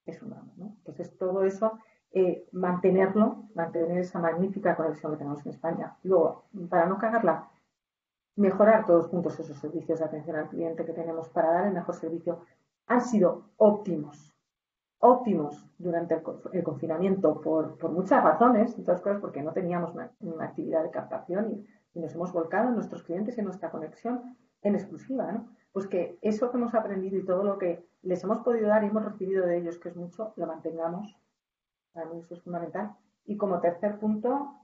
Es 0.05 0.21
un 0.21 0.29
drama. 0.29 0.53
Entonces, 0.59 1.17
todo 1.17 1.43
eso, 1.43 1.79
eh, 2.11 2.47
mantenerlo, 2.51 3.49
mantener 3.55 3.99
esa 3.99 4.19
magnífica 4.19 4.75
conexión 4.75 5.11
que 5.11 5.17
tenemos 5.17 5.45
en 5.45 5.51
España. 5.51 5.97
Luego, 6.03 6.45
para 6.69 6.85
no 6.85 6.97
cagarla, 6.97 7.49
mejorar 8.35 8.85
todos 8.85 9.07
juntos 9.07 9.39
esos 9.39 9.57
servicios 9.57 9.99
de 9.99 10.05
atención 10.05 10.35
al 10.35 10.49
cliente 10.49 10.85
que 10.85 10.93
tenemos 10.93 11.29
para 11.29 11.51
dar 11.51 11.67
el 11.67 11.73
mejor 11.73 11.95
servicio, 11.95 12.45
han 12.85 13.01
sido 13.01 13.49
óptimos 13.57 14.37
óptimos 14.99 15.63
durante 15.77 16.15
el, 16.53 16.63
confinamiento 16.63 17.39
por, 17.39 17.77
muchas 17.91 18.23
razones, 18.23 18.69
entre 18.71 18.81
otras 18.81 19.01
cosas 19.01 19.21
porque 19.21 19.43
no 19.43 19.53
teníamos 19.53 19.93
una, 19.93 20.11
actividad 20.45 20.83
de 20.83 20.91
captación 20.91 21.51
y, 21.51 21.67
nos 21.99 22.13
hemos 22.13 22.31
volcado 22.31 22.69
en 22.69 22.75
nuestros 22.75 23.01
clientes 23.01 23.35
y 23.35 23.39
en 23.39 23.45
nuestra 23.45 23.71
conexión 23.71 24.37
en 24.61 24.75
exclusiva, 24.75 25.31
¿no? 25.31 25.49
Pues 25.71 25.87
que 25.87 26.17
eso 26.21 26.49
que 26.49 26.57
hemos 26.57 26.73
aprendido 26.73 27.17
y 27.17 27.25
todo 27.25 27.43
lo 27.43 27.57
que 27.57 27.87
les 28.01 28.23
hemos 28.23 28.39
podido 28.39 28.67
dar 28.67 28.83
y 28.83 28.87
hemos 28.87 29.05
recibido 29.05 29.45
de 29.45 29.57
ellos, 29.57 29.77
que 29.77 29.89
es 29.89 29.95
mucho, 29.95 30.33
lo 30.35 30.47
mantengamos. 30.47 31.15
Para 31.93 32.07
mí 32.07 32.19
eso 32.19 32.33
es 32.33 32.41
fundamental. 32.41 32.95
Y 33.25 33.37
como 33.37 33.59
tercer 33.59 33.99
punto, 33.99 34.57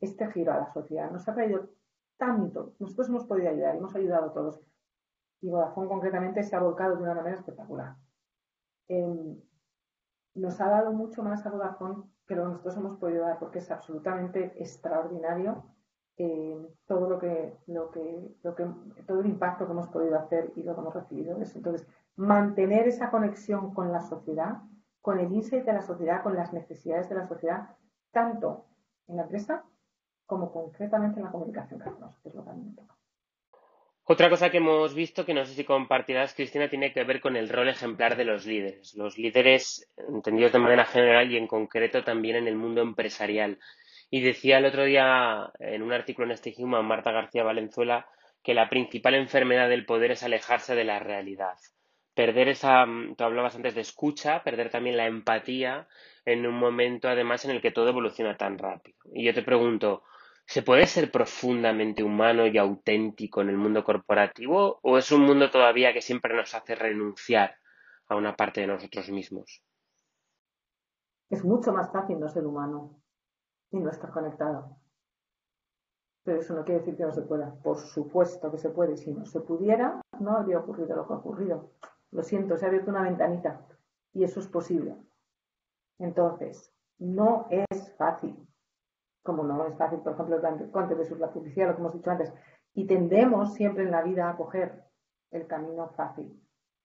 este 0.00 0.30
giro 0.32 0.52
a 0.52 0.58
la 0.58 0.72
sociedad. 0.72 1.10
Nos 1.10 1.28
ha 1.28 1.34
traído 1.34 1.68
tanto. 2.16 2.74
Nosotros 2.78 3.08
hemos 3.08 3.24
podido 3.26 3.50
ayudar, 3.50 3.76
hemos 3.76 3.94
ayudado 3.94 4.26
a 4.26 4.32
todos. 4.32 4.60
Y 5.40 5.48
Vodafone 5.48 5.88
concretamente 5.88 6.42
se 6.42 6.56
ha 6.56 6.60
volcado 6.60 6.96
de 6.96 7.02
una 7.02 7.14
manera 7.14 7.36
espectacular. 7.36 7.96
Em, 8.88 9.40
nos 10.34 10.60
ha 10.60 10.68
dado 10.68 10.92
mucho 10.92 11.22
más 11.22 11.44
a 11.46 11.50
Vodafone 11.50 12.04
que 12.26 12.34
lo 12.34 12.42
que 12.42 12.48
nosotros 12.48 12.76
hemos 12.76 12.98
podido 12.98 13.22
dar, 13.24 13.38
porque 13.38 13.58
es 13.58 13.70
absolutamente 13.70 14.60
extraordinario 14.60 15.64
em, 16.22 16.66
todo 16.86 17.08
lo 17.08 17.18
que, 17.18 17.54
lo 17.66 17.90
que, 17.90 18.36
lo 18.42 18.54
que, 18.54 18.66
todo 19.06 19.20
el 19.20 19.26
impacto 19.26 19.64
que 19.64 19.72
hemos 19.72 19.88
podido 19.88 20.18
hacer 20.18 20.52
y 20.54 20.62
lo 20.62 20.74
que 20.74 20.80
hemos 20.82 20.94
recibido. 20.94 21.34
Entonces, 21.36 21.88
mantener 22.16 22.86
esa 22.86 23.10
conexión 23.10 23.72
con 23.72 23.90
la 23.90 24.02
sociedad, 24.02 24.58
con 25.00 25.18
el 25.18 25.32
insight 25.32 25.64
de 25.64 25.72
la 25.72 25.80
sociedad, 25.80 26.22
con 26.22 26.34
las 26.34 26.52
necesidades 26.52 27.08
de 27.08 27.14
la 27.14 27.26
sociedad, 27.26 27.70
tanto 28.12 28.66
en 29.08 29.16
la 29.16 29.22
empresa 29.22 29.64
como 30.26 30.52
concretamente 30.52 31.20
en 31.20 31.24
la 31.24 31.32
comunicación 31.32 31.80
que 31.80 31.88
hacemos, 31.88 32.18
que 32.20 32.28
es 32.28 32.34
lo 32.34 32.44
que 32.44 32.50
a 32.50 32.52
mí 32.52 32.64
me 32.64 32.74
toca. 32.74 32.94
Otra 34.04 34.28
cosa 34.28 34.50
que 34.50 34.58
hemos 34.58 34.92
visto, 34.94 35.24
que 35.24 35.32
no 35.32 35.46
sé 35.46 35.54
si 35.54 35.64
compartirás, 35.64 36.34
Cristina, 36.34 36.68
tiene 36.68 36.92
que 36.92 37.04
ver 37.04 37.22
con 37.22 37.36
el 37.36 37.48
rol 37.48 37.68
ejemplar 37.68 38.16
de 38.16 38.24
los 38.24 38.44
líderes. 38.44 38.94
Los 38.94 39.16
líderes, 39.16 39.90
entendidos 39.96 40.52
de 40.52 40.58
manera 40.58 40.84
general 40.84 41.30
y 41.30 41.38
en 41.38 41.46
concreto 41.46 42.04
también 42.04 42.36
en 42.36 42.46
el 42.46 42.56
mundo 42.56 42.82
empresarial. 42.82 43.58
Y 44.10 44.20
decía 44.20 44.58
el 44.58 44.66
otro 44.66 44.84
día 44.84 45.52
en 45.58 45.82
un 45.82 45.92
artículo 45.92 46.26
en 46.26 46.32
este 46.32 46.52
Human, 46.56 46.84
Marta 46.84 47.12
García 47.12 47.44
Valenzuela, 47.44 48.08
que 48.42 48.54
la 48.54 48.68
principal 48.68 49.14
enfermedad 49.14 49.68
del 49.68 49.86
poder 49.86 50.10
es 50.12 50.22
alejarse 50.22 50.74
de 50.74 50.84
la 50.84 50.98
realidad. 50.98 51.56
Perder 52.14 52.48
esa, 52.48 52.86
tú 53.16 53.24
hablabas 53.24 53.54
antes 53.54 53.74
de 53.74 53.82
escucha, 53.82 54.42
perder 54.42 54.70
también 54.70 54.96
la 54.96 55.06
empatía 55.06 55.86
en 56.24 56.44
un 56.46 56.54
momento 56.54 57.08
además 57.08 57.44
en 57.44 57.52
el 57.52 57.60
que 57.60 57.70
todo 57.70 57.88
evoluciona 57.88 58.36
tan 58.36 58.58
rápido. 58.58 58.98
Y 59.14 59.24
yo 59.24 59.32
te 59.32 59.42
pregunto, 59.42 60.02
¿Se 60.50 60.62
puede 60.62 60.84
ser 60.88 61.12
profundamente 61.12 62.02
humano 62.02 62.44
y 62.44 62.58
auténtico 62.58 63.40
en 63.40 63.50
el 63.50 63.56
mundo 63.56 63.84
corporativo 63.84 64.80
o 64.82 64.98
es 64.98 65.12
un 65.12 65.20
mundo 65.20 65.48
todavía 65.48 65.92
que 65.92 66.02
siempre 66.02 66.34
nos 66.34 66.52
hace 66.56 66.74
renunciar 66.74 67.54
a 68.08 68.16
una 68.16 68.34
parte 68.34 68.62
de 68.62 68.66
nosotros 68.66 69.10
mismos? 69.10 69.62
Es 71.28 71.44
mucho 71.44 71.72
más 71.72 71.92
fácil 71.92 72.18
no 72.18 72.28
ser 72.28 72.44
humano 72.44 72.99
y 73.70 73.78
no 73.78 73.90
estar 73.90 74.10
conectado. 74.10 74.76
Pero 76.24 76.40
eso 76.40 76.54
no 76.54 76.64
quiere 76.64 76.80
decir 76.80 76.96
que 76.96 77.04
no 77.04 77.12
se 77.12 77.22
pueda. 77.22 77.54
Por 77.62 77.78
supuesto 77.78 78.50
que 78.50 78.58
se 78.58 78.70
puede. 78.70 78.96
Si 78.96 79.12
no 79.12 79.24
se 79.24 79.40
pudiera, 79.40 80.00
no 80.18 80.36
habría 80.36 80.58
ocurrido 80.58 80.96
lo 80.96 81.06
que 81.06 81.14
ha 81.14 81.16
ocurrido. 81.16 81.70
Lo 82.10 82.22
siento, 82.22 82.56
se 82.56 82.64
ha 82.64 82.68
abierto 82.68 82.90
una 82.90 83.02
ventanita 83.02 83.66
y 84.12 84.24
eso 84.24 84.40
es 84.40 84.48
posible. 84.48 84.96
Entonces, 85.98 86.72
no 86.98 87.46
es 87.50 87.94
fácil 87.96 88.36
como 89.22 89.44
no 89.44 89.66
es 89.66 89.76
fácil, 89.76 90.00
por 90.00 90.14
ejemplo, 90.14 90.40
antes 90.74 91.10
de 91.10 91.16
la 91.16 91.32
publicidad, 91.32 91.68
lo 91.68 91.74
que 91.74 91.80
hemos 91.80 91.94
dicho 91.94 92.10
antes, 92.10 92.32
y 92.74 92.86
tendemos 92.86 93.54
siempre 93.54 93.84
en 93.84 93.90
la 93.90 94.02
vida 94.02 94.28
a 94.28 94.36
coger 94.36 94.84
el 95.30 95.46
camino 95.46 95.88
fácil. 95.90 96.40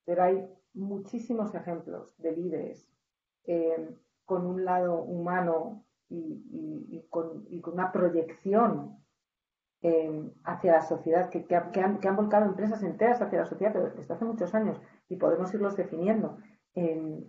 Pero 0.06 0.24
hay 0.24 0.48
muchísimos 0.74 1.56
ejemplos 1.56 2.15
de 2.17 2.32
líderes 2.34 2.89
eh, 3.45 3.98
con 4.26 4.45
un 4.45 4.65
lado 4.65 5.02
humano 5.02 5.85
y, 6.10 7.06
con, 7.10 7.46
una 7.72 7.91
proyección 7.91 8.98
eh, 9.82 10.32
hacia 10.44 10.74
la 10.74 10.82
sociedad, 10.82 11.30
que, 11.30 11.56
han, 11.56 12.15
volcado 12.15 12.46
empresas 12.46 12.84
enteras 12.84 13.22
hacia 13.22 13.39
la 13.39 13.46
sociedad 13.46 13.74
desde 13.74 14.13
hace 14.13 14.26
muchos 14.26 14.54
años 14.54 14.80
y 15.10 15.18
podemos 15.18 15.54
irlos 15.54 15.76
definiendo, 15.76 16.38
eh, 16.74 17.28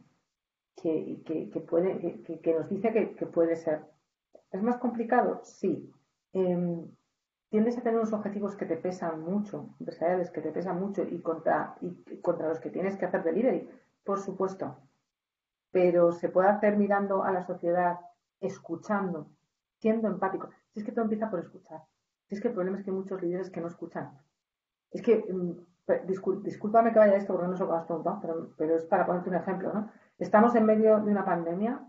que, 0.76 1.22
que, 1.24 2.54
nos 2.54 2.68
dice 2.68 3.14
que 3.16 3.26
puede 3.26 3.56
ser 3.56 3.82
¿Es 4.56 4.62
más 4.62 4.78
complicado? 4.78 5.40
Sí. 5.44 5.92
Eh, 6.32 6.86
tiendes 7.50 7.76
a 7.76 7.82
tener 7.82 7.98
unos 7.98 8.12
objetivos 8.12 8.56
que 8.56 8.66
te 8.66 8.76
pesan 8.76 9.20
mucho, 9.20 9.74
empresariales 9.80 10.30
que 10.30 10.40
te 10.40 10.50
pesan 10.50 10.80
mucho 10.80 11.02
y 11.02 11.20
contra, 11.20 11.76
y 11.80 12.20
contra 12.20 12.48
los 12.48 12.60
que 12.60 12.70
tienes 12.70 12.96
que 12.96 13.06
hacer 13.06 13.22
delivery, 13.22 13.68
por 14.04 14.20
supuesto. 14.20 14.76
Pero 15.70 16.12
se 16.12 16.28
puede 16.28 16.48
hacer 16.48 16.76
mirando 16.76 17.22
a 17.22 17.32
la 17.32 17.44
sociedad, 17.44 18.00
escuchando, 18.40 19.30
siendo 19.78 20.08
empático. 20.08 20.50
Si 20.72 20.80
es 20.80 20.86
que 20.86 20.92
todo 20.92 21.04
empieza 21.04 21.30
por 21.30 21.40
escuchar. 21.40 21.82
Si 22.26 22.34
es 22.34 22.40
que 22.40 22.48
el 22.48 22.54
problema 22.54 22.78
es 22.78 22.84
que 22.84 22.90
hay 22.90 22.96
muchos 22.96 23.22
líderes 23.22 23.50
que 23.50 23.60
no 23.60 23.68
escuchan. 23.68 24.18
Es 24.90 25.02
que, 25.02 25.24
mm, 25.32 25.52
discúlpame 26.42 26.92
que 26.92 26.98
vaya 26.98 27.16
esto 27.16 27.32
porque 27.32 27.48
no 27.48 27.56
se 27.56 27.64
lo 27.64 27.74
has 27.74 27.86
preguntado, 27.86 28.18
pero, 28.20 28.50
pero 28.56 28.76
es 28.76 28.84
para 28.86 29.06
ponerte 29.06 29.30
un 29.30 29.36
ejemplo, 29.36 29.72
¿no? 29.72 29.90
Estamos 30.18 30.54
en 30.54 30.64
medio 30.64 31.00
de 31.00 31.10
una 31.10 31.24
pandemia 31.24 31.80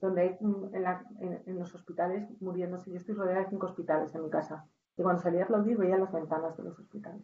donde 0.00 0.20
hay 0.22 0.36
mm, 0.40 0.74
en, 1.46 1.58
los 1.58 1.74
hospitales 1.74 2.28
muriéndose. 2.40 2.90
Yo 2.90 2.96
estoy 2.96 3.14
rodeada 3.14 3.40
de 3.40 3.50
cinco 3.50 3.66
hospitales 3.66 4.14
en 4.14 4.22
mi 4.22 4.30
casa. 4.30 4.66
Y 4.96 5.02
cuando 5.02 5.22
salía 5.22 5.42
a 5.42 5.44
aplaudir 5.44 5.76
veía 5.76 5.98
las 5.98 6.12
ventanas 6.12 6.56
de 6.56 6.64
los 6.64 6.78
hospitales. 6.78 7.22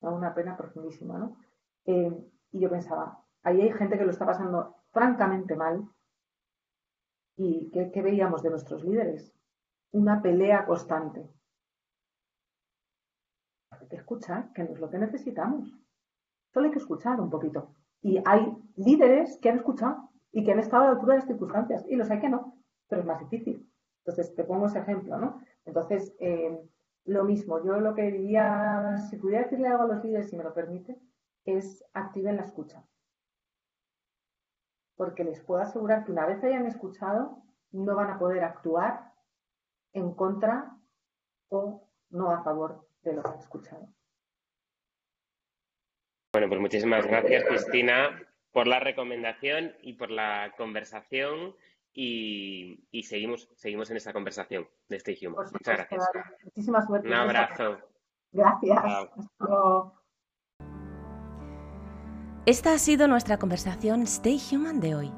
Una 0.00 0.34
pena 0.34 0.56
profundísima, 0.56 1.18
¿no? 1.18 1.36
Eh, 1.86 2.12
y 2.52 2.60
yo 2.60 2.68
pensaba, 2.68 3.20
ahí 3.42 3.62
hay 3.62 3.72
gente 3.72 3.98
que 3.98 4.04
lo 4.04 4.10
está 4.10 4.26
pasando 4.26 4.76
francamente 4.92 5.56
mal. 5.56 5.88
¿Y 7.36 7.70
qué, 7.70 8.02
veíamos 8.02 8.42
de 8.42 8.50
nuestros 8.50 8.84
líderes? 8.84 9.32
Una 9.92 10.22
pelea 10.22 10.64
constante. 10.66 11.28
Hay 13.70 13.88
que 13.88 13.96
escuchar, 13.96 14.52
que 14.52 14.62
no 14.62 14.72
es 14.72 14.80
lo 14.80 14.90
que 14.90 14.98
necesitamos. 14.98 15.76
Solo 16.52 16.66
hay 16.66 16.72
que 16.72 16.78
escuchar 16.78 17.20
un 17.20 17.30
poquito. 17.30 17.74
Y 18.02 18.22
hay 18.24 18.56
líderes 18.76 19.38
que 19.38 19.48
han 19.48 19.58
escuchado 19.58 20.10
y 20.30 20.44
que 20.44 20.52
han 20.52 20.60
estado 20.60 20.84
a 20.84 20.86
la 20.86 20.92
altura 20.92 21.14
de 21.14 21.20
las 21.20 21.28
circunstancias. 21.28 21.84
Y 21.88 21.96
los 21.96 22.10
hay 22.10 22.20
que 22.20 22.28
no, 22.28 22.56
pero 22.88 23.00
es 23.00 23.06
más 23.06 23.18
difícil. 23.18 23.68
Entonces, 24.04 24.34
te 24.34 24.44
pongo 24.44 24.66
ese 24.66 24.78
ejemplo, 24.78 25.18
¿no? 25.18 25.40
Entonces, 25.64 26.14
eh, 26.20 26.60
lo 27.06 27.24
mismo, 27.24 27.64
yo 27.64 27.80
lo 27.80 27.94
que 27.94 28.10
diría, 28.10 28.96
si 29.10 29.16
pudiera 29.16 29.44
decirle 29.44 29.68
algo 29.68 29.84
a 29.84 29.94
los 29.94 30.04
líderes, 30.04 30.30
si 30.30 30.36
me 30.36 30.44
lo 30.44 30.54
permite, 30.54 30.98
es 31.44 31.84
activen 31.92 32.36
la 32.36 32.42
escucha. 32.42 32.84
Porque 34.96 35.24
les 35.24 35.40
puedo 35.40 35.60
asegurar 35.60 36.04
que 36.04 36.12
una 36.12 36.26
vez 36.26 36.42
hayan 36.44 36.66
escuchado, 36.66 37.42
no 37.72 37.94
van 37.96 38.10
a 38.10 38.18
poder 38.18 38.44
actuar 38.44 39.12
en 39.92 40.14
contra 40.14 40.76
o 41.48 41.88
no 42.10 42.30
a 42.30 42.42
favor 42.42 42.86
de 43.02 43.14
lo 43.14 43.22
que 43.22 43.30
han 43.30 43.38
escuchado. 43.38 43.88
Bueno, 46.32 46.48
pues 46.48 46.60
muchísimas 46.60 47.06
gracias, 47.06 47.44
Cristina 47.44 48.10
por 48.54 48.68
la 48.68 48.78
recomendación 48.78 49.72
y 49.82 49.94
por 49.94 50.10
la 50.10 50.54
conversación 50.56 51.56
y, 51.92 53.02
seguimos, 53.02 53.50
seguimos 53.56 53.90
en 53.90 53.96
esta 53.96 54.12
conversación 54.12 54.66
de 54.88 54.96
Stay 54.96 55.18
Human. 55.26 55.44
Muchas 55.52 55.76
gracias. 55.76 56.08
Muchísimas 56.44 56.86
suerte. 56.86 57.08
Un 57.08 57.14
abrazo. 57.14 57.78
Gracias. 58.32 58.80
Esta 62.46 62.74
ha 62.74 62.78
sido 62.78 63.08
nuestra 63.08 63.38
conversación 63.38 64.02
Stay 64.02 64.38
Human 64.52 64.78
de 64.78 64.94
hoy. 64.94 65.10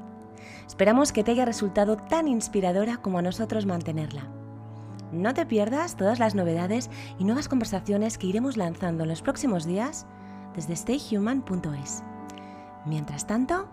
Esperamos 0.65 1.11
que 1.11 1.25
te 1.25 1.31
haya 1.31 1.43
resultado 1.43 1.97
tan 1.97 2.29
inspiradora 2.29 2.97
como 2.97 3.19
a 3.19 3.21
nosotros 3.21 3.65
mantenerla. 3.65 4.29
No 5.11 5.33
te 5.33 5.45
pierdas 5.45 5.97
todas 5.97 6.19
las 6.19 6.35
novedades 6.35 6.89
y 7.19 7.25
nuevas 7.25 7.49
conversaciones 7.49 8.17
que 8.17 8.27
iremos 8.27 8.55
lanzando 8.55 9.03
en 9.03 9.09
los 9.09 9.21
próximos 9.21 9.65
días 9.65 10.05
desde 10.55 10.77
stayhuman.es. 10.77 12.01
Mientras 12.85 13.27
tanto, 13.27 13.67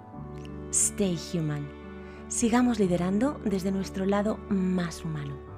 Stay 0.72 1.16
Human. 1.32 1.68
Sigamos 2.26 2.80
liderando 2.80 3.40
desde 3.44 3.70
nuestro 3.70 4.04
lado 4.04 4.36
más 4.48 5.04
humano. 5.04 5.53